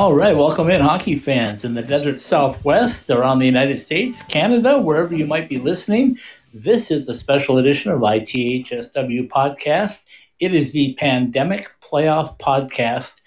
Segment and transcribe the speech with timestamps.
[0.00, 4.80] All right, welcome in, hockey fans in the desert southwest, around the United States, Canada,
[4.80, 6.18] wherever you might be listening.
[6.54, 10.06] This is a special edition of ITHSW podcast.
[10.38, 13.20] It is the Pandemic Playoff Podcast,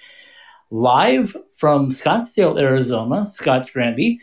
[0.72, 4.18] live from Scottsdale, Arizona, Scott Strandy,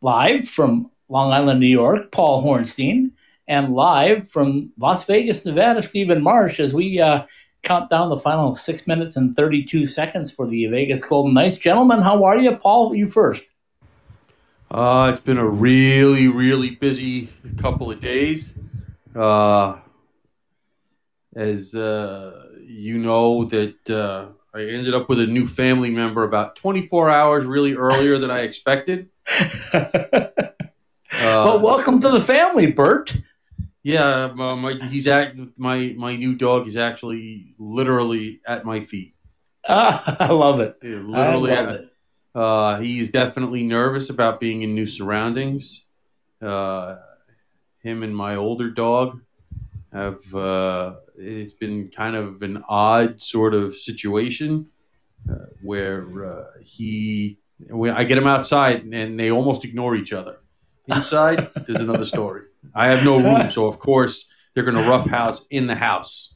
[0.00, 3.10] live from Long Island, New York, Paul Hornstein,
[3.48, 7.24] and live from Las Vegas, Nevada, Stephen Marsh, as we uh,
[7.68, 11.58] count down the final six minutes and 32 seconds for the Vegas Golden Knights.
[11.58, 12.56] Gentlemen, how are you?
[12.56, 13.52] Paul, you first.
[14.70, 18.54] Uh, it's been a really, really busy couple of days.
[19.14, 19.76] Uh,
[21.36, 26.56] as uh, you know, that uh, I ended up with a new family member about
[26.56, 29.10] 24 hours really earlier than I expected.
[29.74, 33.14] well, welcome to the family, Bert.
[33.88, 39.14] Yeah, my, my, he's at my my new dog is actually literally at my feet.
[39.66, 40.76] Ah, I love it.
[40.82, 41.92] Yeah, literally, I love at, it.
[42.34, 45.84] Uh, he's definitely nervous about being in new surroundings.
[46.42, 46.96] Uh,
[47.82, 49.22] him and my older dog
[49.90, 54.66] have uh, it's been kind of an odd sort of situation
[55.30, 57.38] uh, where uh, he
[57.70, 60.40] when I get him outside and they almost ignore each other.
[60.88, 62.47] Inside, there's another story.
[62.74, 66.34] I have no room, so of course they're going to roughhouse in the house.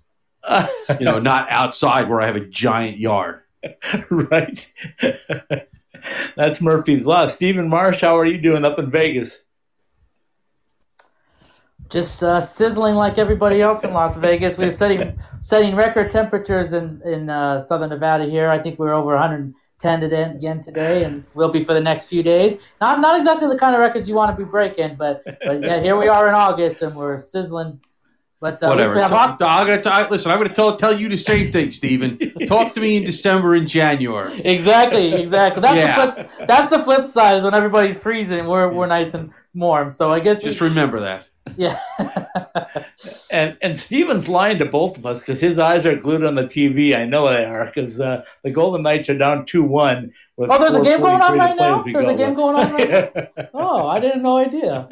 [0.99, 3.43] You know, not outside where I have a giant yard.
[4.11, 4.67] right.
[6.37, 7.27] That's Murphy's Law.
[7.27, 9.41] Stephen Marsh, how are you doing up in Vegas?
[11.91, 14.57] Just uh, sizzling like everybody else in Las Vegas.
[14.57, 18.51] We're setting setting record temperatures in in uh, Southern Nevada here.
[18.51, 18.95] I think we are
[19.85, 22.61] over 110 again today, and will be for the next few days.
[22.81, 25.81] Not not exactly the kind of records you want to be breaking, but but yeah,
[25.81, 27.81] here we are in August and we're sizzling.
[28.41, 28.97] But uh, Whatever.
[28.97, 30.33] we have I'm gonna t- listen.
[30.33, 32.19] I'm going to tell tell you the same thing, Stephen.
[32.49, 34.37] Talk to me in December and January.
[34.45, 35.63] Exactly, exactly.
[35.63, 36.07] That's Yeah.
[36.07, 36.49] the flip.
[36.49, 39.91] That's the flip side is when everybody's freezing, we're we're nice and warm.
[39.91, 41.29] So I guess we, Just remember that.
[41.57, 41.79] Yeah.
[43.33, 46.45] And and Steven's lying to both of us because his eyes are glued on the
[46.45, 46.95] TV.
[46.95, 50.13] I know they are because uh, the Golden Knights are down two one.
[50.39, 51.83] Oh, there's a game going on right now?
[51.83, 53.47] There's a game going on right now.
[53.55, 54.87] oh, I didn't know idea.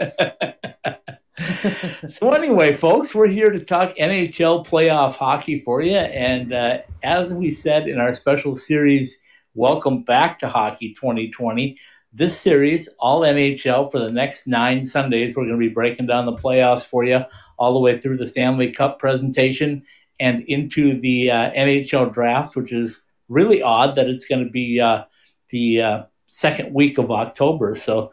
[2.09, 7.33] so anyway, folks, we're here to talk NHL playoff hockey for you, and uh, as
[7.33, 9.19] we said in our special series,
[9.55, 11.79] welcome back to Hockey 2020.
[12.13, 16.27] This series, all NHL, for the next nine Sundays, we're going to be breaking down
[16.27, 17.21] the playoffs for you,
[17.57, 19.85] all the way through the Stanley Cup presentation
[20.19, 24.81] and into the uh, NHL draft, which is really odd that it's going to be
[24.81, 25.05] uh,
[25.51, 27.77] the uh, second week of October.
[27.77, 28.11] So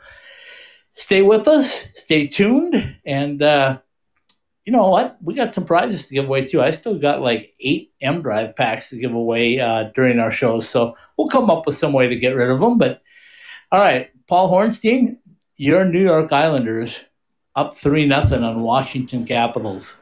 [0.91, 3.79] stay with us, stay tuned, and uh,
[4.63, 5.17] you know what?
[5.23, 6.61] We got some prizes to give away too.
[6.61, 10.69] I still got like eight M Drive packs to give away uh, during our shows,
[10.69, 12.77] so we'll come up with some way to get rid of them.
[12.77, 13.01] But
[13.72, 15.17] all right, Paul Hornstein,
[15.57, 17.03] your New York Islanders
[17.55, 19.97] up three nothing on Washington Capitals.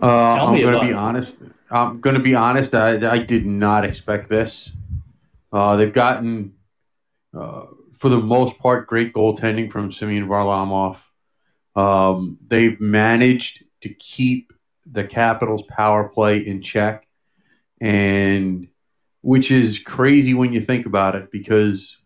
[0.00, 0.94] Uh, I'm going to be it.
[0.94, 1.36] honest.
[1.70, 2.74] I'm going to be honest.
[2.74, 4.70] I, I did not expect this.
[5.52, 6.52] Uh, they've gotten,
[7.36, 7.66] uh,
[7.98, 10.98] for the most part, great goaltending from Semyon Varlamov.
[11.74, 14.52] Um, they've managed to keep
[14.90, 17.06] the Capitals' power play in check,
[17.80, 18.68] and
[19.22, 21.96] which is crazy when you think about it because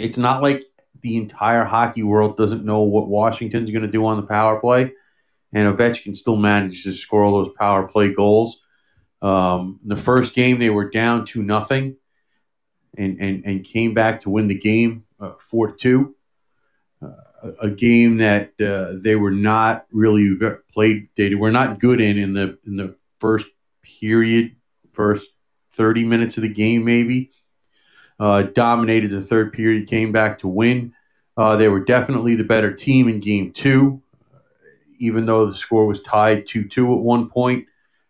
[0.00, 0.64] it's not like
[1.00, 4.92] the entire hockey world doesn't know what Washington's going to do on the power play
[5.52, 8.60] and Ovechkin still managed to score all those power play goals.
[9.22, 11.96] Um, the first game they were down to nothing,
[12.96, 16.14] and and and came back to win the game uh, four to two.
[17.02, 20.36] Uh, a- game that uh, they were not really
[20.72, 21.08] played.
[21.16, 23.46] They were not good in in the in the first
[23.82, 24.56] period,
[24.92, 25.30] first
[25.70, 27.30] thirty minutes of the game, maybe.
[28.20, 30.92] Uh, dominated the third period, came back to win.
[31.36, 34.00] Uh, they were definitely the better team in game two
[35.00, 37.66] even though the score was tied 2 2 at one point.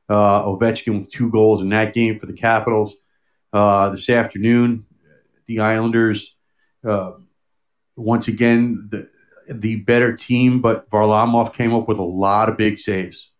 [0.08, 2.96] Uh, Ovechkin with two goals in that game for the Capitals.
[3.52, 4.84] Uh, this afternoon,
[5.46, 6.36] the Islanders,
[6.86, 7.12] uh,
[7.96, 9.08] once again, the,
[9.48, 13.30] the better team, but Varlamov came up with a lot of big saves.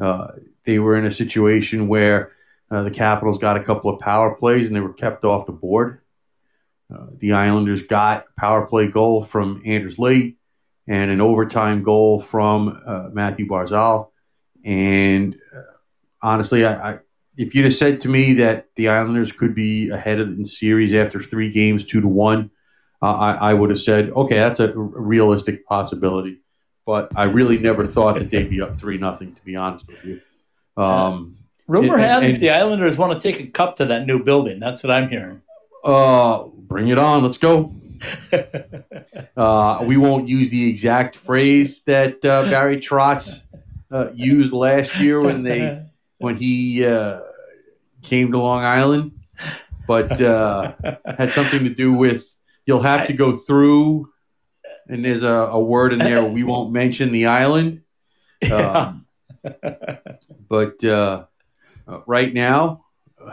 [0.00, 0.28] Uh,
[0.64, 2.32] they were in a situation where
[2.72, 5.52] uh, the Capitals got a couple of power plays and they were kept off the
[5.52, 6.00] board.
[6.92, 10.38] Uh, the Islanders got a power play goal from Anders Lee
[10.88, 14.08] and an overtime goal from uh, Mathew Barzal.
[14.64, 15.62] And uh,
[16.22, 16.98] honestly, I, I,
[17.36, 20.94] if you'd have said to me that the Islanders could be ahead of the series
[20.94, 22.50] after three games, two to one,
[23.02, 26.38] uh, I, I would have said, okay, that's a realistic possibility.
[26.86, 29.34] But I really never thought that they'd be up three nothing.
[29.34, 30.20] To be honest with you,
[30.76, 31.36] um,
[31.66, 34.22] Rumor And- has and- it the Islanders want to take a cup to that new
[34.22, 34.60] building.
[34.60, 35.42] That's what I'm hearing.
[35.84, 37.22] Uh, bring it on.
[37.22, 37.74] Let's go.
[39.36, 43.42] Uh, we won't use the exact phrase that uh, Barry Trotz
[43.90, 45.84] uh, used last year when they
[46.18, 47.20] when he uh,
[48.02, 49.12] came to Long Island,
[49.86, 50.72] but uh,
[51.06, 52.34] had something to do with
[52.66, 54.10] you'll have to go through,
[54.88, 57.82] and there's a, a word in there we won't mention the island.
[58.50, 59.06] Um,
[60.48, 60.82] but
[61.86, 62.84] uh, right now,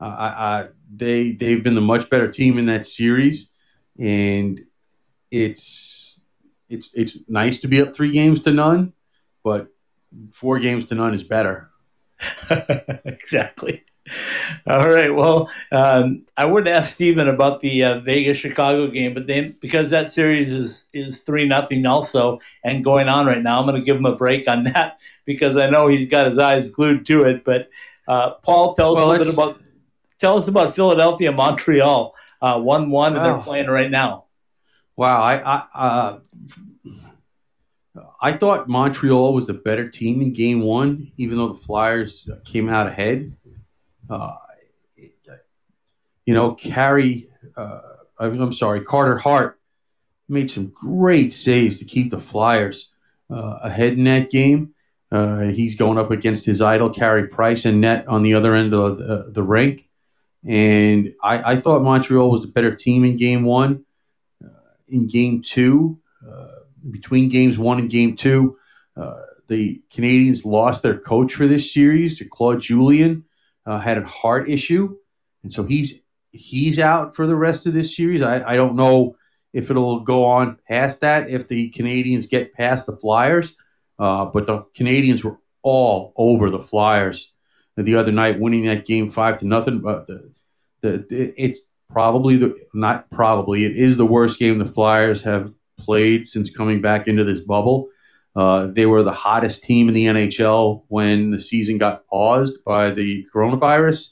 [0.00, 3.48] I, I, they they've been the much better team in that series,
[3.98, 4.60] and
[5.30, 6.20] it's
[6.68, 8.92] it's it's nice to be up three games to none,
[9.44, 9.68] but
[10.32, 11.70] four games to none is better.
[13.04, 13.84] exactly.
[14.66, 15.14] All right.
[15.14, 19.90] Well, um, I would ask Steven about the uh, Vegas Chicago game, but then because
[19.90, 23.84] that series is is three nothing also and going on right now, I'm going to
[23.84, 27.24] give him a break on that because I know he's got his eyes glued to
[27.24, 27.44] it.
[27.44, 27.68] But
[28.08, 29.60] uh, Paul, tell us well, a little bit about
[30.18, 34.26] tell us about Philadelphia Montreal uh, one one, and they're playing right now.
[34.96, 36.18] Wow, I I, uh,
[38.20, 42.68] I thought Montreal was the better team in Game One, even though the Flyers came
[42.68, 43.34] out ahead.
[44.10, 44.36] Uh,
[46.26, 47.80] you know, Carey, uh,
[48.18, 49.58] I'm sorry, Carter Hart
[50.28, 52.90] made some great saves to keep the Flyers
[53.30, 54.74] uh, ahead in that game.
[55.10, 58.74] Uh, he's going up against his idol, Carey Price, and net on the other end
[58.74, 59.88] of the, the rink.
[60.46, 63.84] And I, I, thought Montreal was the better team in game one.
[64.42, 64.48] Uh,
[64.88, 66.00] in game two,
[66.90, 68.56] between games one and game two,
[68.96, 73.24] uh, the Canadiens lost their coach for this series to Claude Julien
[73.66, 74.96] uh, had a heart issue,
[75.42, 76.00] and so he's
[76.32, 78.22] he's out for the rest of this series.
[78.22, 79.16] I, I don't know
[79.52, 83.56] if it'll go on past that if the Canadiens get past the Flyers,
[83.98, 87.32] uh, but the Canadiens were all over the Flyers
[87.76, 89.80] the other night, winning that game five to nothing.
[89.80, 90.32] But the,
[90.82, 91.60] the it's
[91.90, 96.80] probably the not probably it is the worst game the Flyers have played since coming
[96.80, 97.88] back into this bubble.
[98.34, 102.90] Uh, they were the hottest team in the NHL when the season got paused by
[102.90, 104.10] the coronavirus,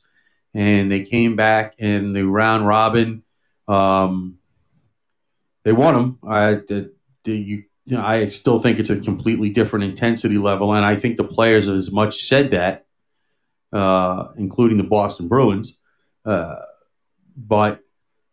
[0.54, 3.22] and they came back in the round robin.
[3.68, 4.38] Um,
[5.64, 6.18] they won them.
[6.26, 6.92] I, the,
[7.24, 10.96] the, you, you know, I still think it's a completely different intensity level, and I
[10.96, 12.86] think the players have as much said that,
[13.72, 15.76] uh, including the Boston Bruins.
[16.24, 16.56] Uh,
[17.36, 17.80] but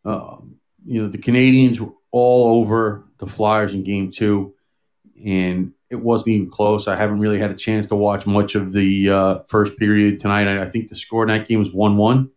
[0.04, 0.56] um,
[0.86, 4.56] you know, the Canadiens were all over the Flyers in Game Two,
[5.26, 6.88] and it wasn't even close.
[6.88, 10.48] I haven't really had a chance to watch much of the uh, first period tonight.
[10.48, 12.30] I, I, think the score in that game was one-one,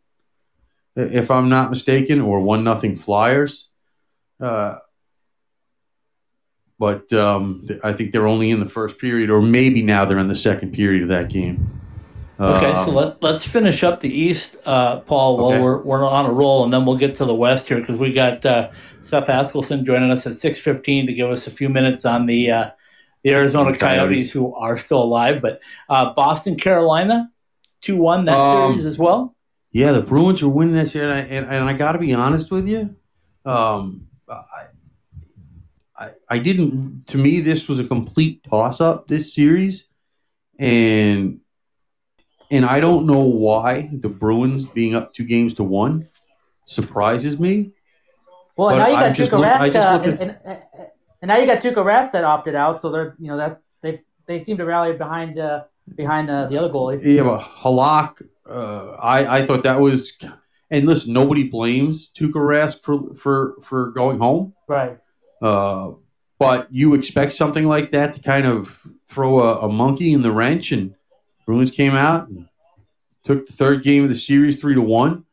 [0.96, 3.68] if I'm not mistaken, or one nothing Flyers.
[4.40, 4.76] Uh,
[6.78, 10.28] but um, I think they're only in the first period, or maybe now they're in
[10.28, 11.80] the second period of that game.
[12.40, 15.60] Okay, so um, let, let's finish up the East, uh, Paul, while okay.
[15.60, 18.12] we're, we're on a roll, and then we'll get to the West here because we
[18.12, 18.70] got uh,
[19.02, 22.70] Seth Askelson joining us at 6.15 to give us a few minutes on the uh,
[23.28, 25.42] the Arizona Coyotes, Coyotes, who are still alive.
[25.42, 27.30] But uh, Boston, Carolina,
[27.82, 29.34] 2 1 that um, series as well.
[29.70, 31.04] Yeah, the Bruins are winning this year.
[31.04, 32.94] And I, and, and I got to be honest with you.
[33.44, 34.66] Um, I,
[35.96, 39.84] I, I didn't, to me, this was a complete toss up, this series.
[40.58, 41.40] And
[42.50, 46.08] and I don't know why the Bruins being up two games to one
[46.62, 47.72] surprises me.
[48.56, 50.62] Well, now you got Tuukka Rask, and, and, and,
[51.22, 54.02] and now you got Tuukka Rask that opted out, so they're you know that they
[54.26, 57.02] they seem to rally behind uh, behind uh, the other goalie.
[57.04, 60.12] Yeah, but Halak, uh, I I thought that was,
[60.70, 64.98] and listen, nobody blames Tuukka Rask for for for going home, right?
[65.42, 65.92] Uh,
[66.38, 70.32] but you expect something like that to kind of throw a, a monkey in the
[70.32, 70.94] wrench, and
[71.46, 72.48] Bruins came out and
[73.24, 75.24] took the third game of the series three to one,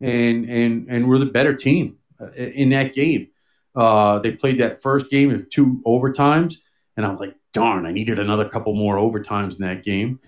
[0.00, 3.28] and and and we're the better team uh, in that game.
[3.76, 6.56] Uh, they played that first game with two overtimes,
[6.96, 10.18] and I was like, darn, I needed another couple more overtimes in that game.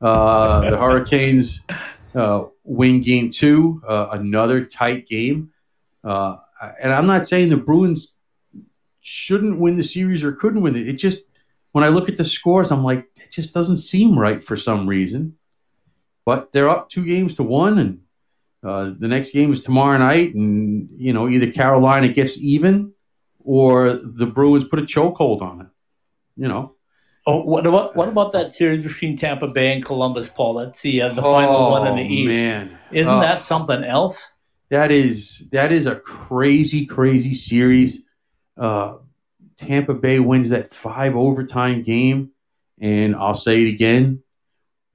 [0.00, 1.60] Uh, the Hurricanes
[2.14, 5.50] uh, win game two, uh, another tight game.
[6.04, 6.36] Uh,
[6.82, 8.14] and I'm not saying the Bruins
[9.00, 10.88] shouldn't win the series or couldn't win it.
[10.88, 11.20] It just,
[11.72, 14.86] when I look at the scores, I'm like, it just doesn't seem right for some
[14.86, 15.36] reason.
[16.26, 18.00] But they're up two games to one, and
[18.62, 22.92] uh, the next game is tomorrow night, and you know either Carolina gets even
[23.44, 25.66] or the Bruins put a chokehold on it.
[26.36, 26.74] You know.
[27.26, 30.54] Oh, what about what about that series between Tampa Bay and Columbus, Paul?
[30.54, 32.28] Let's see, uh, the oh, final one in the East.
[32.28, 32.78] Man.
[32.90, 34.32] Isn't uh, that something else?
[34.70, 37.98] That is that is a crazy, crazy series.
[38.56, 38.96] Uh,
[39.58, 42.30] Tampa Bay wins that five overtime game,
[42.80, 44.22] and I'll say it again.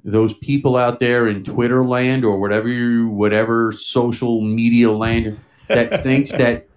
[0.03, 6.03] those people out there in Twitter land or whatever you, whatever social media land that
[6.03, 6.67] thinks that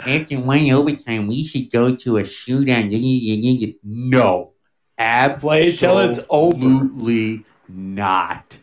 [0.00, 3.76] after one overtime we should go to a shootout.
[3.84, 4.52] No,
[5.38, 6.56] Play till it's over.
[6.56, 8.58] absolutely not.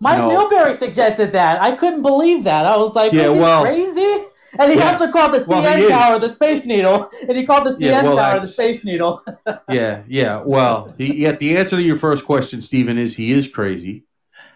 [0.00, 0.30] Mike No.
[0.48, 1.62] Milbury suggested that.
[1.62, 2.66] I couldn't believe that.
[2.66, 4.24] I was like, Yeah, is he well- crazy?
[4.58, 5.00] And he Yes.
[5.00, 5.90] also called the CN he is.
[5.90, 9.22] Tower the Space Needle, and he called the CN Yeah, well, Tower the Space Needle.
[9.70, 10.42] yeah, yeah.
[10.44, 11.32] Well, he, yeah.
[11.32, 14.04] The answer to your first question, Stephen, is he is crazy,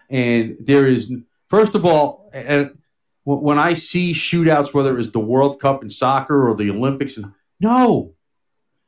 [0.07, 1.11] and there is
[1.49, 2.76] first of all, and wh-
[3.35, 7.33] when I see shootouts, whether it's the World Cup in soccer or the Olympics, and
[7.59, 8.13] no,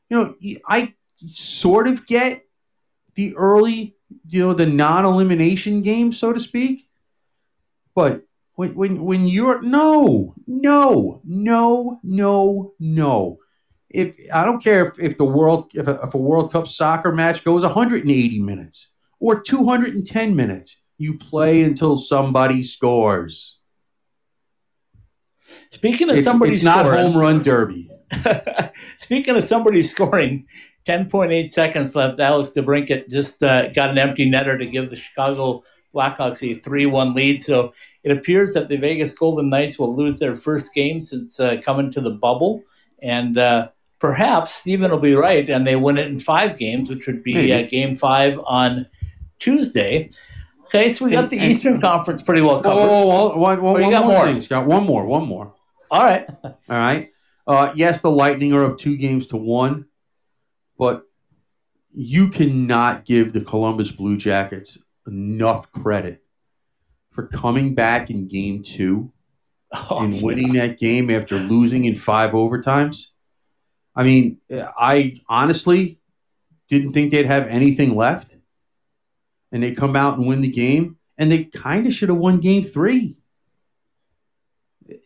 [0.09, 0.35] you know,
[0.67, 0.93] I
[1.27, 2.45] sort of get
[3.15, 3.95] the early,
[4.27, 6.89] you know, the non-elimination game, so to speak,
[7.95, 8.23] but.
[8.55, 13.37] When, when, when you're no no no no no
[13.89, 17.13] if I don't care if, if the world if a, if a World Cup soccer
[17.13, 23.58] match goes 180 minutes or 210 minutes, you play until somebody scores.
[25.71, 27.89] Speaking of It's, somebody it's not scoring, home run derby.
[28.97, 30.45] Speaking of somebody scoring,
[30.87, 32.19] 10.8 seconds left.
[32.19, 35.61] Alex DeBrincat just uh, got an empty netter to give the Chicago
[35.93, 37.41] Blackhawks a 3 1 lead.
[37.41, 37.73] So
[38.03, 41.91] it appears that the Vegas Golden Knights will lose their first game since uh, coming
[41.91, 42.63] to the bubble.
[43.01, 47.05] And uh, perhaps Stephen will be right, and they win it in five games, which
[47.07, 48.87] would be uh, game five on
[49.37, 50.09] Tuesday.
[50.65, 52.81] Okay, so we got And- the and- Eastern Conference pretty well covered.
[52.81, 54.25] oh, oh, one, one, got more more.
[54.25, 54.65] thing, Scott.
[54.65, 55.53] One more, one more.
[55.91, 56.27] All right.
[56.43, 57.09] All right.
[57.47, 59.85] Uh, yes, the Lightning are up two games to one,
[60.77, 61.03] but
[61.93, 64.77] you cannot give the Columbus Blue Jackets
[65.07, 66.21] enough credit
[67.11, 69.11] for coming back in game two
[69.73, 70.23] Oh, and yeah.
[70.23, 73.07] winning that game after losing in five overtimes.
[73.95, 75.99] I mean, I honestly
[76.69, 78.35] didn't think they'd have anything left.
[79.51, 82.39] And they come out and win the game, and they kind of should have won
[82.39, 83.17] game three.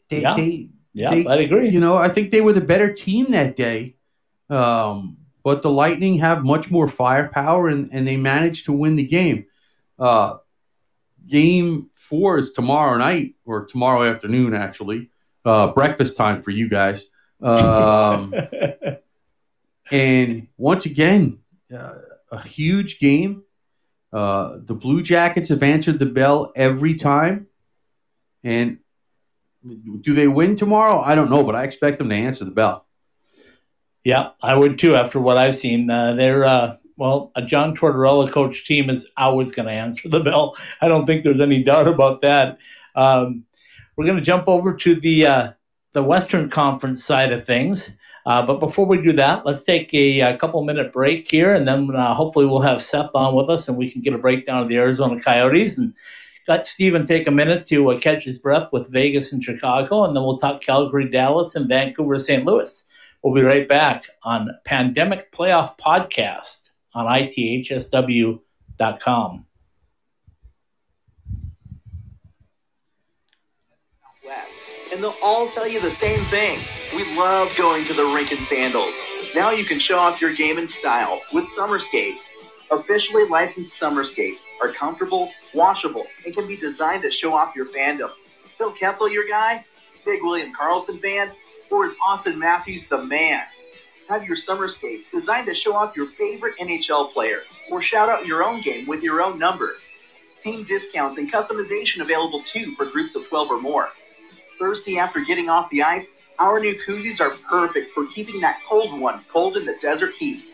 [0.10, 0.36] They, Yeah.
[0.36, 1.69] they, Yeah, they- I'd agree.
[1.69, 3.95] you know, I think they were the better team that day.
[4.50, 9.03] Um, but the Lightning have much more firepower, and, and they managed to win the
[9.05, 9.45] game.
[10.00, 10.38] Uh,
[11.27, 15.09] game four is tomorrow night or tomorrow afternoon, actually.
[15.43, 17.05] Uh, breakfast time for you guys.
[17.41, 18.33] Um,
[19.91, 21.39] and once again,
[21.75, 21.95] uh,
[22.31, 23.43] a huge game.
[24.12, 27.47] Uh, the Blue Jackets have answered the bell every time.
[28.43, 28.79] And
[30.01, 31.00] do they win tomorrow?
[31.00, 32.86] I don't know, but I expect them to answer the bell.
[34.03, 34.96] Yeah, I would too.
[34.96, 39.51] After what I've seen, uh, they're uh, well, a John Tortorella coach team is always
[39.51, 40.58] going to answer the bell.
[40.82, 42.58] I don't think there's any doubt about that.
[42.96, 43.46] Um,
[43.96, 45.51] we're going to jump over to the uh,
[45.93, 47.91] the Western Conference side of things,
[48.25, 51.67] uh, but before we do that, let's take a, a couple minute break here, and
[51.67, 54.62] then uh, hopefully we'll have Seth on with us, and we can get a breakdown
[54.62, 55.93] of the Arizona Coyotes and.
[56.47, 60.15] Let Steven take a minute to uh, catch his breath with Vegas and Chicago, and
[60.15, 62.43] then we'll talk Calgary, Dallas, and Vancouver, St.
[62.43, 62.83] Louis.
[63.23, 68.39] We'll be right back on Pandemic Playoff Podcast on ithsw.com.
[74.25, 74.59] West.
[74.91, 76.59] And they'll all tell you the same thing.
[76.95, 78.93] We love going to the rink in sandals.
[79.33, 82.21] Now you can show off your game in style with summer skates.
[82.74, 87.68] Officially licensed summer skates are comfortable, washable, and can be designed to show off your
[87.68, 88.10] fandom.
[88.58, 89.63] Phil Kessel, your guy?
[90.06, 91.30] Big William Karlsson fan?
[91.70, 93.44] Or is Auston Matthews the man?
[94.10, 98.25] Have your summer skates designed to show off your favorite NHL player or shout out
[98.25, 99.75] your own game with your own number.
[100.39, 103.89] Team discounts and customization available too for groups of 12 or more.
[104.58, 106.08] Thirsty after getting off the ice?
[106.39, 110.46] Our new koozies are perfect for keeping that cold one cold in the desert heat.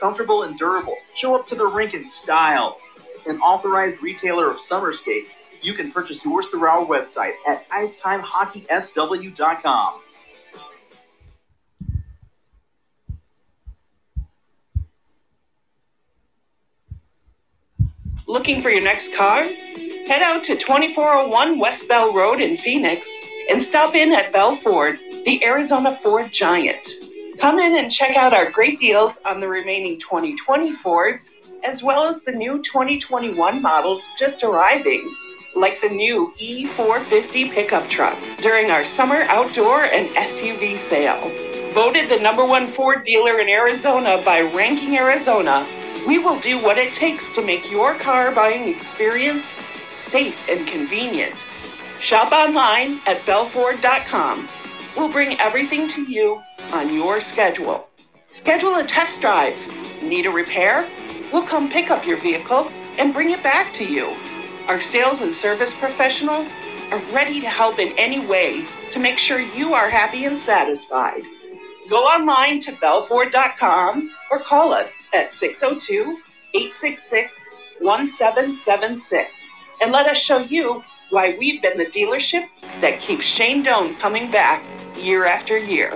[0.00, 2.78] Comfortable and durable, show up to the rink in style.
[3.26, 5.30] An authorized retailer of summer skates,
[5.60, 10.00] you can purchase yours through our website at icetimehockeysw.com.
[18.26, 19.42] Looking for your next car?
[19.42, 23.06] Head out to 2401 West Bell Road in Phoenix
[23.50, 27.09] and stop in at Bell Ford, the Arizona Ford Giant.
[27.40, 32.04] Come in and check out our great deals on the remaining 2020 Fords, as well
[32.04, 35.16] as the new 2021 models just arriving,
[35.54, 41.32] like the new E450 pickup truck during our summer outdoor and SUV sale.
[41.72, 45.66] Voted the number one Ford dealer in Arizona by Ranking Arizona,
[46.06, 49.56] we will do what it takes to make your car buying experience
[49.88, 51.46] safe and convenient.
[52.00, 54.46] Shop online at belford.com.
[55.00, 56.42] We'll bring everything to you
[56.74, 57.88] on your schedule.
[58.26, 59.56] Schedule a test drive.
[60.02, 60.86] Need a repair?
[61.32, 64.14] We'll come pick up your vehicle and bring it back to you.
[64.68, 66.54] Our sales and service professionals
[66.90, 71.22] are ready to help in any way to make sure you are happy and satisfied.
[71.88, 76.20] Go online to belford.com or call us at 602
[76.52, 77.48] 866
[77.80, 82.46] 1776 and let us show you why we've been the dealership
[82.80, 84.64] that keeps Shane Doan coming back
[84.96, 85.92] year after year.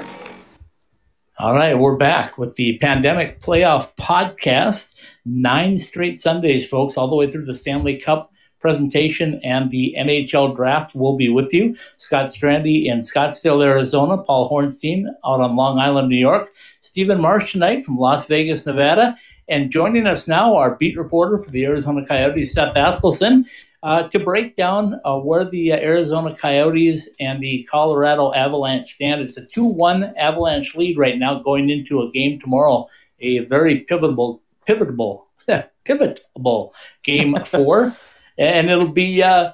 [1.38, 4.92] All right, we're back with the Pandemic Playoff Podcast.
[5.24, 10.56] Nine straight Sundays, folks, all the way through the Stanley Cup presentation and the NHL
[10.56, 11.76] draft will be with you.
[11.96, 16.48] Scott Strandy in Scottsdale, Arizona, Paul Hornstein out on Long Island, New York,
[16.80, 19.16] Stephen Marsh tonight from Las Vegas, Nevada,
[19.48, 23.44] and joining us now, our beat reporter for the Arizona Coyotes, Seth Askelson,
[23.84, 29.20] uh, to break down uh, where the uh, Arizona Coyotes and the Colorado Avalanche stand.
[29.20, 32.86] It's a 2 1 Avalanche lead right now going into a game tomorrow,
[33.20, 35.28] a very pivotal, pivotal,
[35.84, 36.74] pivotal
[37.04, 37.94] game four
[38.38, 39.52] and it'll be uh,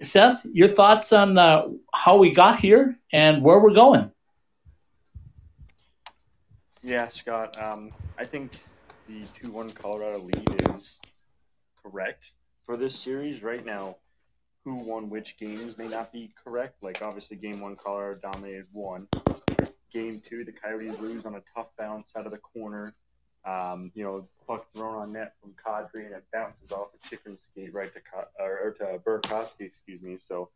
[0.00, 0.46] Seth.
[0.52, 4.12] Your thoughts on uh, how we got here and where we're going?
[6.82, 7.60] Yeah, Scott.
[7.60, 8.60] Um, I think
[9.08, 11.00] the two-one Colorado lead is
[11.82, 12.32] correct
[12.66, 13.96] for this series right now.
[14.64, 16.82] Who won which games may not be correct.
[16.82, 19.06] Like obviously, game one, Colorado dominated one.
[19.92, 22.92] Game two, the Coyotes lose on a tough bounce out of the corner.
[23.44, 27.38] Um, you know, puck thrown on net from Kadri and it bounces off a chicken
[27.38, 28.00] skate right to
[28.40, 30.16] or, or to Burakovsky, excuse me.
[30.18, 30.50] So,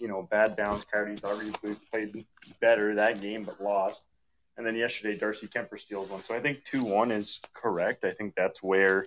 [0.00, 0.82] you know, bad bounce.
[0.82, 2.26] Coyotes arguably played
[2.60, 4.02] better that game but lost.
[4.56, 6.24] And then yesterday, Darcy Kuemper steals one.
[6.24, 8.04] So I think two one is correct.
[8.04, 9.06] I think that's where,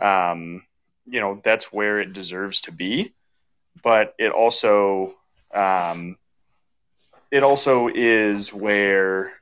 [0.00, 0.62] um,
[1.06, 3.14] you know, that's where it deserves to be.
[3.82, 5.14] But it also,
[5.54, 6.16] um,
[7.30, 9.32] it also is where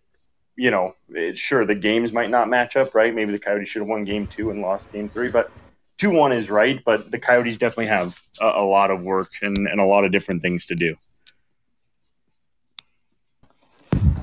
[0.57, 3.14] you know, it, sure the games might not match up, right?
[3.14, 5.50] Maybe the Coyotes should have won game two and lost game three, but
[5.98, 6.81] two one is right.
[6.85, 10.12] But the Coyotes definitely have a, a lot of work and, and a lot of
[10.12, 10.96] different things to do.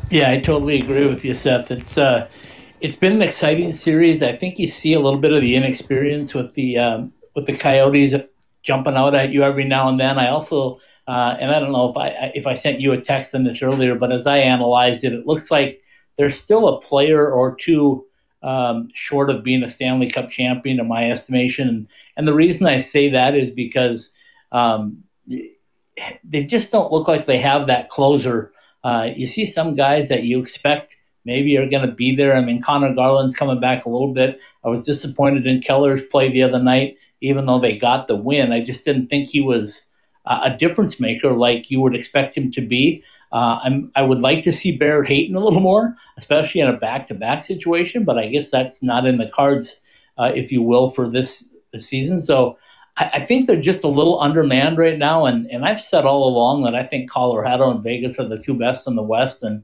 [0.09, 1.71] Yeah, I totally agree with you, Seth.
[1.71, 2.29] It's uh,
[2.81, 4.21] it's been an exciting series.
[4.21, 7.55] I think you see a little bit of the inexperience with the um, with the
[7.55, 8.15] Coyotes
[8.63, 10.17] jumping out at you every now and then.
[10.17, 13.33] I also, uh, and I don't know if I if I sent you a text
[13.33, 15.81] on this earlier, but as I analyzed it, it looks like
[16.17, 18.05] there's still a player or two
[18.43, 21.67] um, short of being a Stanley Cup champion, in my estimation.
[21.67, 24.09] And, and the reason I say that is because
[24.51, 25.03] um,
[26.23, 28.51] they just don't look like they have that closer.
[28.83, 32.35] Uh, you see some guys that you expect maybe are going to be there.
[32.35, 34.39] I mean, Conor Garland's coming back a little bit.
[34.63, 38.51] I was disappointed in Keller's play the other night, even though they got the win.
[38.51, 39.83] I just didn't think he was
[40.25, 43.03] a difference maker like you would expect him to be.
[43.31, 46.77] Uh, I'm, I would like to see Barrett Hayton a little more, especially in a
[46.77, 49.79] back-to-back situation, but I guess that's not in the cards,
[50.17, 52.21] uh, if you will, for this, this season.
[52.21, 52.57] So
[52.97, 56.27] I, I, think they're just a little undermanned right now, and, and I've said all
[56.27, 59.63] along that I think Colorado and Vegas are the two best in the West, and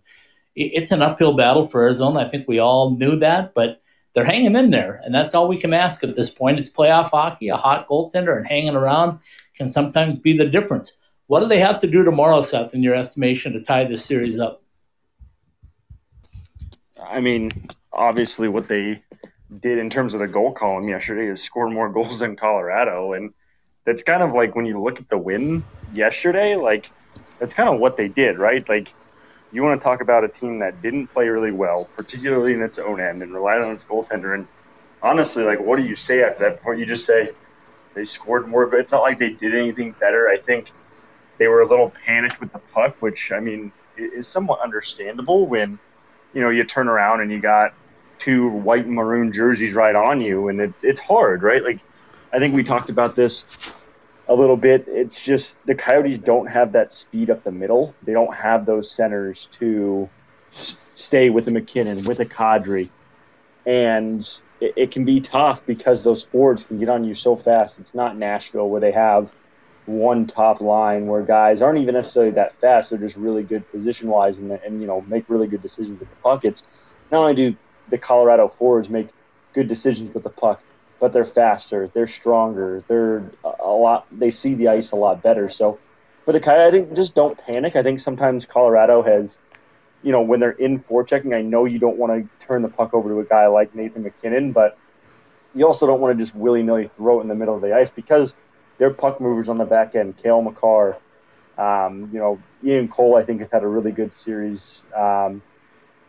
[0.56, 2.22] it, it's an uphill battle for Arizona.
[2.22, 3.82] I think we all knew that, but
[4.18, 6.58] they're hanging in there, and that's all we can ask at this point.
[6.58, 7.50] It's playoff hockey.
[7.50, 9.20] A hot goaltender and hanging around
[9.56, 10.98] can sometimes be the difference.
[11.28, 14.40] What do they have to do tomorrow, Seth, in your estimation, to tie this series
[14.40, 14.64] up?
[17.00, 17.52] I mean,
[17.94, 19.04] obviously, what they
[19.60, 23.12] did in terms of the goal column yesterday is score more goals than Colorado.
[23.12, 23.36] And
[23.86, 26.90] that's kind of like when you look at the win yesterday, like
[27.38, 28.68] that's kind of what they did, right?
[28.68, 28.96] Like
[29.52, 32.78] you want to talk about a team that didn't play really well, particularly in its
[32.78, 34.34] own end and relied on its goaltender.
[34.34, 34.48] And
[35.02, 36.80] honestly, like, what do you say after that point?
[36.80, 37.32] You just say
[37.94, 40.28] they scored more, but it's not like they did anything better.
[40.30, 40.72] I think–
[41.38, 45.80] they were a little panicked with the puck, which I mean is somewhat understandable when
[46.34, 47.74] you know you turn around and you got
[48.20, 51.64] two white and maroon jerseys right on you, and it's it's hard, right?
[51.64, 51.80] Like
[52.34, 53.46] I think we talked about this
[54.28, 54.86] a little bit.
[54.88, 57.96] It's just the Coyotes don't have that speed up the middle.
[58.04, 60.10] They don't have those centers to
[60.52, 62.90] stay with the MacKinnon, with a Kadri,
[63.66, 64.22] and
[64.60, 67.80] it, it can be tough because those forwards can get on you so fast.
[67.80, 69.34] It's not Nashville where they have
[69.86, 72.90] one top line where guys aren't even necessarily that fast.
[72.90, 76.10] They're just really good position wise and, and you know make really good decisions with
[76.10, 76.44] the puck.
[76.44, 76.64] not
[77.12, 77.56] only do
[77.90, 79.08] the Colorado forwards make
[79.54, 80.62] good decisions with the puck,
[81.00, 84.08] but they're faster, they're stronger, they're a lot.
[84.12, 85.50] They see the ice a lot better.
[85.50, 85.80] So
[86.26, 87.76] for the Coyotes, I think just don't panic.
[87.76, 89.40] I think sometimes Colorado has.
[90.04, 92.94] You know, when they're in forechecking, I know you don't want to turn the puck
[92.94, 94.78] over to a guy like Nathan MacKinnon, but
[95.56, 97.76] you also don't want to just willy nilly throw it in the middle of the
[97.76, 98.36] ice because
[98.78, 100.98] their puck movers on the back end, Cale Makar,
[101.58, 104.86] um, you know, Ian Cole, I think, has had a really good series.
[104.96, 105.42] Um,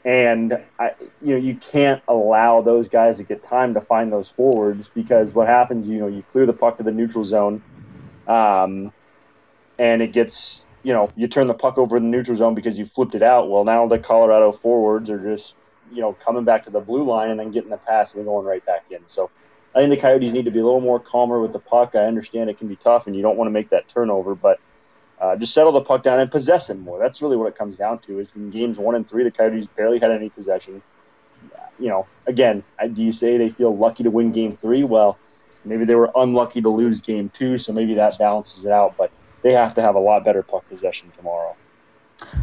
[0.08, 4.30] and I, you know you can't allow those guys to get time to find those
[4.30, 7.62] forwards because what happens, you know, you clear the puck to the neutral zone,
[8.26, 8.90] um,
[9.78, 12.78] and it gets, you know, you turn the puck over in the neutral zone because
[12.78, 13.50] you flipped it out.
[13.50, 15.56] Well, now the Colorado forwards are just,
[15.92, 18.26] you know, coming back to the blue line and then getting the pass and then
[18.26, 19.06] going right back in.
[19.06, 19.30] So.
[19.74, 21.94] I think the Coyotes need to be a little more calmer with the puck.
[21.94, 24.58] I understand it can be tough, and you don't want to make that turnover, but
[25.20, 26.98] uh, just settle the puck down and possess it more.
[26.98, 28.18] That's really what it comes down to.
[28.18, 30.83] Is in games one and three, the Coyotes barely had any possession.
[31.78, 34.85] You know, again, do you say they feel lucky to win game three?
[34.85, 35.18] Well,
[35.64, 38.96] maybe they were unlucky to lose game two, so maybe that balances it out.
[38.96, 39.11] But
[39.42, 41.57] they have to have a lot better puck possession tomorrow.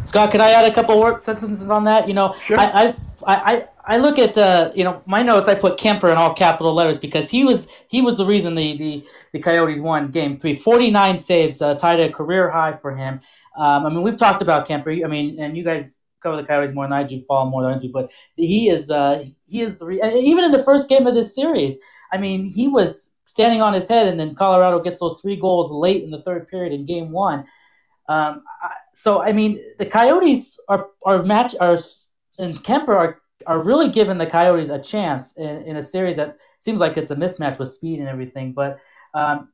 [0.04, 2.08] Scott, can I add a couple word sentences on that?
[2.08, 2.58] You know, Sure.
[2.58, 2.94] I,
[3.26, 5.48] I, I, I look at uh, you know my notes.
[5.48, 8.76] I put Kuemper in all capital letters because he was he was the reason the
[8.76, 10.54] the, the Coyotes won Game Three.
[10.54, 13.20] Forty nine saves, uh, tied a career high for him.
[13.56, 15.04] Um, I mean, we've talked about Kuemper.
[15.04, 17.74] I mean, and you guys cover the Coyotes more than I do, follow more than
[17.74, 17.90] I do.
[17.92, 21.34] But he is uh, he is the re- even in the first game of this
[21.34, 21.78] series.
[22.12, 25.70] I mean, he was standing on his head, and then Colorado gets those three goals
[25.70, 27.44] late in the third period in Game One.
[28.08, 28.42] Um,
[28.94, 31.78] so I mean, the Coyotes are are match are
[32.38, 36.36] and Kuemper are are really giving the Coyotes a chance in, in a series that
[36.60, 38.52] seems like it's a mismatch with speed and everything.
[38.52, 38.78] But
[39.14, 39.48] um,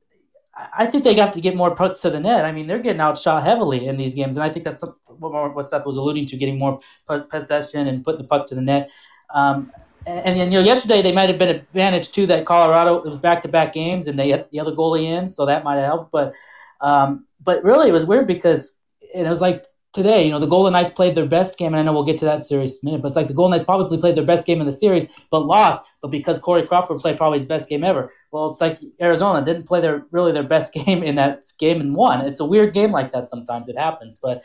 [0.77, 2.45] I think they got to get more pucks to the net.
[2.45, 5.87] I mean, they're getting outshot heavily in these games, and I think that's what, Seth
[5.87, 8.91] was alluding to, getting more possession and putting the puck to the net.
[9.33, 9.73] Um,
[10.05, 13.19] and then you know, yesterday they might have been advantage too that Colorado it was
[13.19, 15.85] back to back games and they had the other goalie in, so that might have
[15.85, 16.11] helped.
[16.11, 16.35] But
[16.81, 20.73] um, but really, it was weird because it was like today, you know, the Golden
[20.73, 22.85] Knights played their best game, and I know we'll get to that series in a
[22.87, 25.07] minute, but it's like the Golden Knights probably played their best game in the series,
[25.31, 28.13] but lost, but because Corey Crawford played probably his best game ever.
[28.31, 31.95] Well, it's like Arizona didn't play their really their best game in that game and
[31.95, 32.23] won.
[32.23, 34.39] It's a weird game like that sometimes it happens, but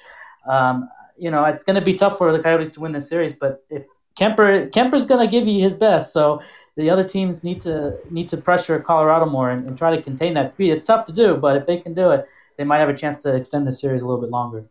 [0.50, 3.34] um, you know, it's going to be tough for the Coyotes to win this series,
[3.34, 3.84] but if
[4.20, 6.42] Kuemper Kuemper's going to give you his best, so
[6.76, 10.34] the other teams need to need to pressure Colorado more and, and try to contain
[10.34, 10.72] that speed.
[10.72, 13.22] It's tough to do, but if they can do it, they might have a chance
[13.24, 14.68] to extend the series a little bit longer.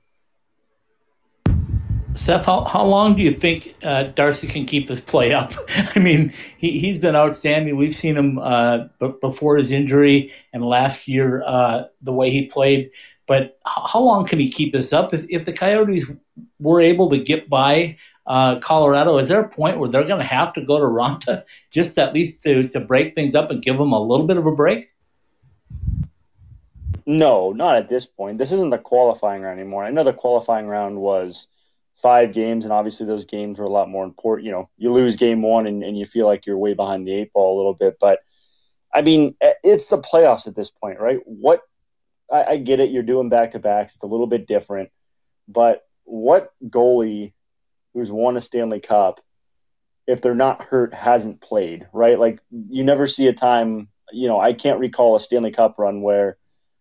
[2.17, 5.53] Seth, how, how long do you think uh, Darcy can keep this play up?
[5.95, 7.77] I mean, he, he's been outstanding.
[7.77, 12.47] We've seen him uh, b- before his injury and last year, uh, the way he
[12.47, 12.91] played.
[13.29, 15.13] But how, how long can he keep this up?
[15.13, 16.07] If, if the Coyotes
[16.59, 20.27] were able to get by uh, Colorado, is there a point where they're going to
[20.27, 23.77] have to go to Raanta just at least to, to break things up and give
[23.77, 24.91] them a little bit of a break?
[27.05, 28.39] No, not at this point.
[28.39, 29.85] This isn't the qualifying round anymore.
[29.85, 31.47] I know the qualifying round was
[31.97, 34.47] five games, and obviously those games were a lot more important.
[34.47, 37.13] You know, you lose game one and, and you feel like you're way behind the
[37.13, 37.97] eight ball a little bit.
[37.99, 38.21] But
[38.93, 41.19] I mean, eh, it's the playoffs at this point, right?
[41.25, 41.63] What
[42.33, 43.95] I, I get it, you're doing back to backs.
[43.95, 44.91] It's a little bit different,
[45.49, 47.33] but what goalie
[47.95, 49.21] who's won a Stanley Cup,
[50.07, 52.19] if they're not hurt, hasn't played, right?
[52.19, 53.89] Like you never see a time.
[54.13, 56.37] You know, I can't recall a Stanley Cup run where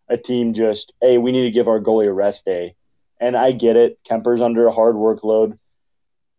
[0.09, 2.75] a team just, hey, we need to give our goalie a rest day
[3.19, 3.99] and I get it.
[4.03, 5.57] Kuemper's under a hard workload,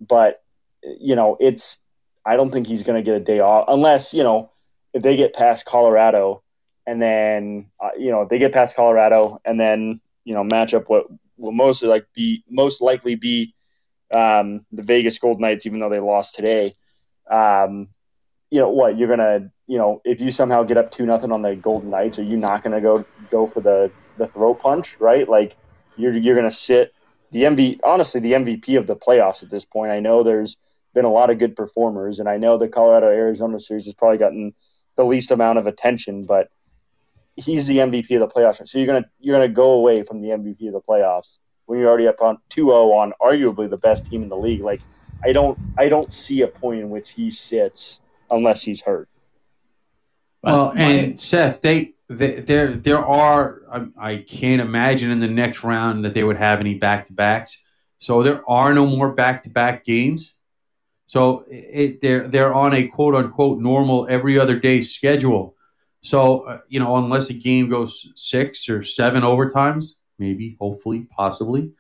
[0.00, 0.42] but
[0.82, 1.78] you know, it's
[2.24, 4.50] I don't think he's going to get a day off unless you know
[4.92, 6.42] if they get past Colorado
[6.86, 10.74] and then uh, you know if they get past Colorado and then you know match
[10.74, 13.54] up what will mostly like be most likely be
[14.12, 16.74] um, the Vegas Gold Knights, even though they lost today.
[17.30, 17.88] Um,
[18.50, 21.42] you know what you're gonna you know if you somehow get up two nothing on
[21.42, 25.28] the Golden Knights, are you not gonna go go for the the throat punch, right?
[25.28, 25.56] Like
[25.96, 26.92] you're you're going to sit
[27.30, 29.92] the MV honestly the MVP of the playoffs at this point.
[29.92, 30.56] I know there's
[30.94, 34.18] been a lot of good performers, and I know the Colorado Arizona series has probably
[34.18, 34.54] gotten
[34.96, 36.48] the least amount of attention, but
[37.36, 38.66] he's the MVP of the playoffs.
[38.66, 41.88] So you're gonna you're gonna go away from the MVP of the playoffs when you're
[41.88, 44.62] already up on 2-0 on arguably the best team in the league.
[44.62, 44.80] Like
[45.24, 49.08] I don't I don't see a point in which he sits unless he's hurt.
[50.42, 56.04] Well, and Seth, they there there are I, I, can't imagine in the next round
[56.04, 57.58] that they would have any back to backs.
[57.98, 60.34] So there are no more back to back games.
[61.06, 65.56] So it, they're they're on a quote unquote normal every other day schedule.
[66.02, 69.86] So uh, you know unless a game goes six or seven overtimes,
[70.18, 71.72] maybe, hopefully, possibly.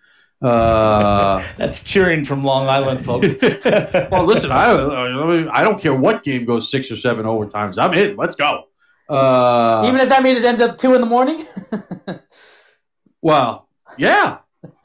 [0.42, 3.34] Uh, That's cheering from Long Island, folks.
[4.10, 7.78] well, listen, I I don't care what game goes six or seven overtimes.
[7.78, 8.16] I'm in.
[8.16, 8.64] Let's go.
[9.08, 11.46] Uh, Even if that means it ends up two in the morning.
[13.22, 14.38] well, yeah,